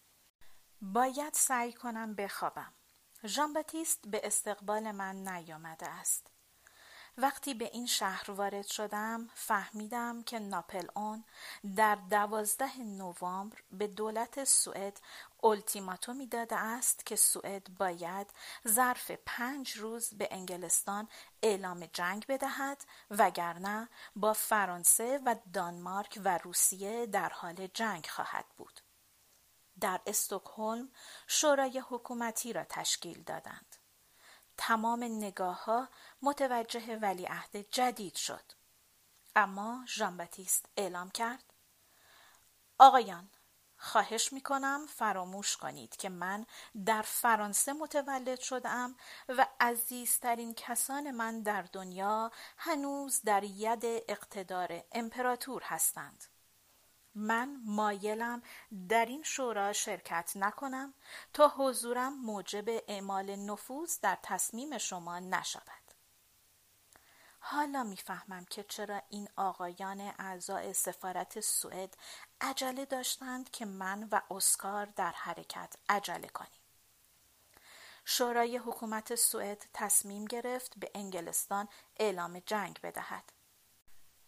باید 0.81 1.35
سعی 1.35 1.73
کنم 1.73 2.15
بخوابم. 2.15 2.73
ژان 3.25 3.53
به 4.11 4.21
استقبال 4.25 4.91
من 4.91 5.29
نیامده 5.29 5.89
است. 5.89 6.27
وقتی 7.19 7.55
به 7.55 7.71
این 7.73 7.87
شهر 7.87 8.31
وارد 8.31 8.67
شدم 8.67 9.31
فهمیدم 9.35 10.23
که 10.23 10.39
ناپل 10.39 10.87
اون 10.95 11.25
در 11.77 11.95
دوازده 11.95 12.79
نوامبر 12.79 13.59
به 13.73 13.87
دولت 13.87 14.45
سوئد 14.45 15.01
التیماتومی 15.43 16.27
داده 16.27 16.57
است 16.57 17.07
که 17.07 17.17
سوئد 17.17 17.69
باید 17.79 18.27
ظرف 18.69 19.11
پنج 19.27 19.73
روز 19.73 20.15
به 20.15 20.29
انگلستان 20.31 21.09
اعلام 21.43 21.87
جنگ 21.93 22.27
بدهد 22.27 22.85
وگرنه 23.11 23.89
با 24.17 24.33
فرانسه 24.33 25.21
و 25.27 25.37
دانمارک 25.53 26.21
و 26.25 26.39
روسیه 26.39 27.07
در 27.07 27.29
حال 27.29 27.67
جنگ 27.75 28.07
خواهد 28.07 28.45
بود. 28.57 28.81
در 29.81 30.01
استکهلم 30.07 30.89
شورای 31.27 31.83
حکومتی 31.89 32.53
را 32.53 32.65
تشکیل 32.65 33.23
دادند. 33.23 33.82
تمام 34.57 35.05
نگاه 35.05 35.65
ها 35.65 35.89
متوجه 36.23 36.97
ولیعهد 36.97 37.57
جدید 37.71 38.15
شد. 38.15 38.45
اما 39.37 39.85
ژان 39.89 40.17
باتیست 40.17 40.67
اعلام 40.77 41.11
کرد 41.11 41.45
آقایان 42.79 43.31
خواهش 43.77 44.33
می 44.33 44.41
کنم 44.41 44.87
فراموش 44.87 45.57
کنید 45.57 45.97
که 45.97 46.09
من 46.09 46.47
در 46.87 47.03
فرانسه 47.03 47.73
متولد 47.73 48.41
شدم 48.41 48.95
و 49.29 49.47
عزیزترین 49.61 50.55
کسان 50.55 51.11
من 51.11 51.43
در 51.43 51.63
دنیا 51.63 52.31
هنوز 52.57 53.21
در 53.23 53.45
ید 53.45 53.85
اقتدار 53.85 54.85
امپراتور 54.93 55.63
هستند. 55.63 56.25
من 57.15 57.61
مایلم 57.65 58.43
در 58.89 59.07
این 59.07 59.23
شورا 59.23 59.73
شرکت 59.73 60.33
نکنم 60.37 60.95
تا 61.33 61.49
حضورم 61.49 62.13
موجب 62.13 62.65
اعمال 62.89 63.37
نفوذ 63.37 63.99
در 64.01 64.19
تصمیم 64.23 64.79
شما 64.79 65.19
نشود. 65.19 65.83
حالا 67.41 67.83
می‌فهمم 67.83 68.45
که 68.45 68.63
چرا 68.63 69.03
این 69.09 69.29
آقایان 69.37 70.01
اعضای 70.19 70.73
سفارت 70.73 71.41
سوئد 71.41 71.97
عجله 72.41 72.85
داشتند 72.85 73.51
که 73.51 73.65
من 73.65 74.09
و 74.13 74.21
اسکار 74.31 74.87
در 74.87 75.13
حرکت 75.13 75.77
عجله 75.89 76.29
کنیم. 76.29 76.61
شورای 78.05 78.57
حکومت 78.57 79.15
سوئد 79.15 79.65
تصمیم 79.75 80.25
گرفت 80.25 80.79
به 80.79 80.91
انگلستان 80.95 81.69
اعلام 81.97 82.39
جنگ 82.47 82.81
بدهد. 82.83 83.33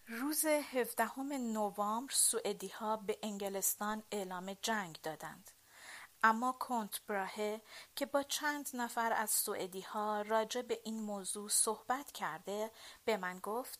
روز 0.06 0.44
17 0.46 1.22
نوامبر 1.22 2.12
سوئدی 2.12 2.68
ها 2.68 2.96
به 2.96 3.18
انگلستان 3.22 4.02
اعلام 4.10 4.56
جنگ 4.62 4.98
دادند. 5.02 5.50
اما 6.22 6.52
کنت 6.52 7.00
براهه 7.06 7.60
که 7.96 8.06
با 8.06 8.22
چند 8.22 8.68
نفر 8.74 9.12
از 9.12 9.30
سوئدی 9.30 9.80
ها 9.80 10.22
راجع 10.22 10.62
به 10.62 10.80
این 10.84 11.00
موضوع 11.00 11.48
صحبت 11.48 12.12
کرده 12.12 12.70
به 13.04 13.16
من 13.16 13.38
گفت 13.38 13.78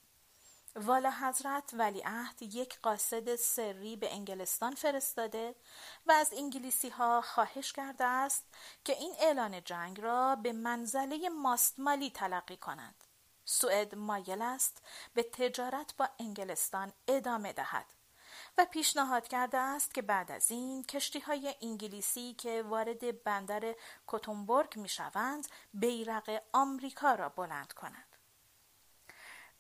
والا 0.77 1.11
حضرت 1.11 1.71
ولیعهد 1.73 2.43
یک 2.43 2.81
قاصد 2.81 3.37
سری 3.37 3.97
به 3.97 4.15
انگلستان 4.15 4.75
فرستاده 4.75 5.55
و 6.07 6.13
از 6.13 6.33
انگلیسی 6.33 6.89
ها 6.89 7.21
خواهش 7.21 7.73
کرده 7.73 8.05
است 8.05 8.45
که 8.85 8.93
این 8.93 9.15
اعلان 9.21 9.65
جنگ 9.65 10.01
را 10.01 10.37
به 10.37 10.53
منزله 10.53 11.29
ماستمالی 11.29 12.11
تلقی 12.11 12.57
کنند. 12.57 13.05
سوئد 13.45 13.95
مایل 13.95 14.43
است 14.43 14.83
به 15.15 15.23
تجارت 15.23 15.97
با 15.97 16.09
انگلستان 16.19 16.93
ادامه 17.09 17.53
دهد 17.53 17.87
و 18.59 18.65
پیشنهاد 18.71 19.29
کرده 19.29 19.59
است 19.59 19.95
که 19.95 20.03
بعد 20.03 20.31
از 20.31 20.51
این 20.51 20.85
کشتی 20.85 21.21
های 21.21 21.55
انگلیسی 21.63 22.35
که 22.35 22.63
وارد 22.63 23.23
بندر 23.23 23.75
کوتنبورگ 24.07 24.79
می 24.79 24.89
شوند 24.89 25.49
بیرق 25.75 26.43
آمریکا 26.53 27.15
را 27.15 27.29
بلند 27.29 27.73
کنند. 27.73 28.17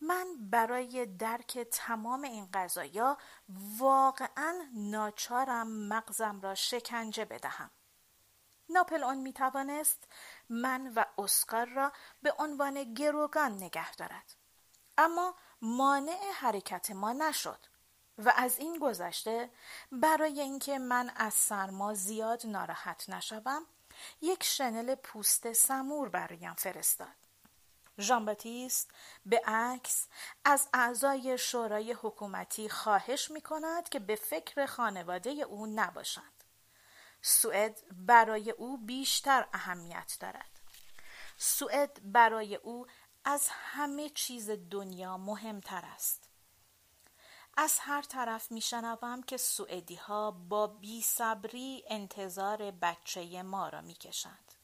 من 0.01 0.27
برای 0.41 1.07
درک 1.07 1.59
تمام 1.59 2.23
این 2.23 2.49
قضایا 2.55 3.19
واقعا 3.79 4.55
ناچارم 4.75 5.69
مغزم 5.89 6.41
را 6.41 6.55
شکنجه 6.55 7.25
بدهم. 7.25 7.71
ناپل 8.69 9.05
اون 9.05 9.19
می 9.19 9.33
توانست 9.33 10.09
من 10.49 10.93
و 10.97 11.05
اسکار 11.19 11.67
را 11.67 11.93
به 12.23 12.35
عنوان 12.39 12.95
گروگان 12.95 13.53
نگه 13.53 13.95
دارد. 13.95 14.35
اما 14.99 15.35
مانع 15.63 16.31
حرکت 16.35 16.91
ما 16.91 17.13
نشد 17.13 17.59
و 18.19 18.33
از 18.37 18.59
این 18.59 18.79
گذشته 18.79 19.51
برای 19.93 20.41
اینکه 20.41 20.79
من 20.79 21.13
از 21.17 21.35
سرما 21.35 21.95
زیاد 21.95 22.47
ناراحت 22.47 23.09
نشوم 23.09 23.67
یک 24.23 24.45
شنل 24.45 24.95
پوست 24.95 25.53
سمور 25.53 26.09
برایم 26.09 26.55
فرستاد. 26.55 27.25
ژان 27.99 28.25
باتیست 28.25 28.91
به 29.27 29.43
عکس 29.47 30.09
از 30.45 30.69
اعضای 30.73 31.39
شورای 31.39 31.93
حکومتی 31.93 32.69
خواهش 32.69 33.31
می 33.31 33.41
کند 33.41 33.89
که 33.89 33.99
به 33.99 34.17
فکر 34.17 34.67
خانواده 34.67 35.31
او 35.31 35.67
نباشند. 35.67 36.34
سوئد 37.27 37.81
برای 37.91 38.51
او 38.51 38.79
بیشتر 38.79 39.49
اهمیت 39.53 40.17
دارد. 40.21 40.61
سوئد 41.37 42.01
برای 42.13 42.55
او 42.55 42.87
از 43.25 43.49
همه 43.51 44.09
چیز 44.09 44.51
دنیا 44.71 45.17
مهمتر 45.17 45.83
است. 45.85 46.29
از 47.57 47.79
هر 47.81 48.03
طرف 48.03 48.53
میشنوم 48.53 49.23
که 49.23 49.37
سوئدی 49.37 49.95
ها 49.95 50.31
با 50.31 50.77
صبری 51.03 51.85
انتظار 51.87 52.71
بچه 52.71 53.43
ما 53.43 53.69
را 53.69 53.81
می‌کشند. 53.81 54.55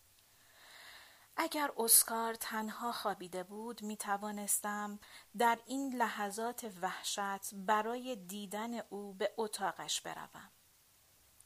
اگر 1.36 1.70
اسکار 1.76 2.34
تنها 2.34 2.92
خوابیده 2.92 3.42
بود 3.42 3.82
می 3.82 3.96
توانستم 3.96 4.98
در 5.38 5.58
این 5.66 5.94
لحظات 5.94 6.70
وحشت 6.82 7.54
برای 7.54 8.16
دیدن 8.16 8.78
او 8.78 9.14
به 9.14 9.34
اتاقش 9.36 10.00
بروم. 10.00 10.50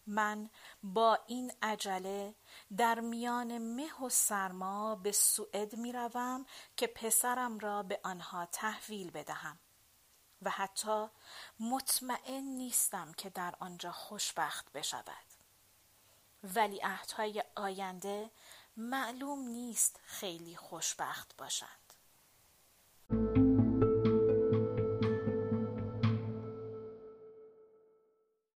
من 0.07 0.51
با 0.83 1.19
این 1.27 1.53
عجله 1.63 2.35
در 2.77 3.01
میان 3.01 3.59
مه 3.59 4.03
و 4.03 4.09
سرما 4.09 4.97
به 4.97 5.13
سوئد 5.13 5.77
می 5.77 5.93
روم 5.93 6.47
که 6.77 6.87
پسرم 6.87 7.59
را 7.59 7.83
به 7.83 8.01
آنها 8.03 8.47
تحویل 8.47 9.11
بدهم. 9.11 9.59
و 10.43 10.51
حتی 10.51 11.07
مطمئن 11.61 12.43
نیستم 12.43 13.13
که 13.13 13.31
در 13.31 13.55
آنجا 13.61 13.93
خوشبخت 13.93 14.73
بشود 14.73 15.25
ولی 16.55 16.81
عهدهای 16.81 17.43
آینده 17.57 18.31
معلوم 18.77 19.39
نیست 19.39 20.01
خیلی 20.05 20.57
خوشبخت 20.57 21.37
باشند 21.37 21.85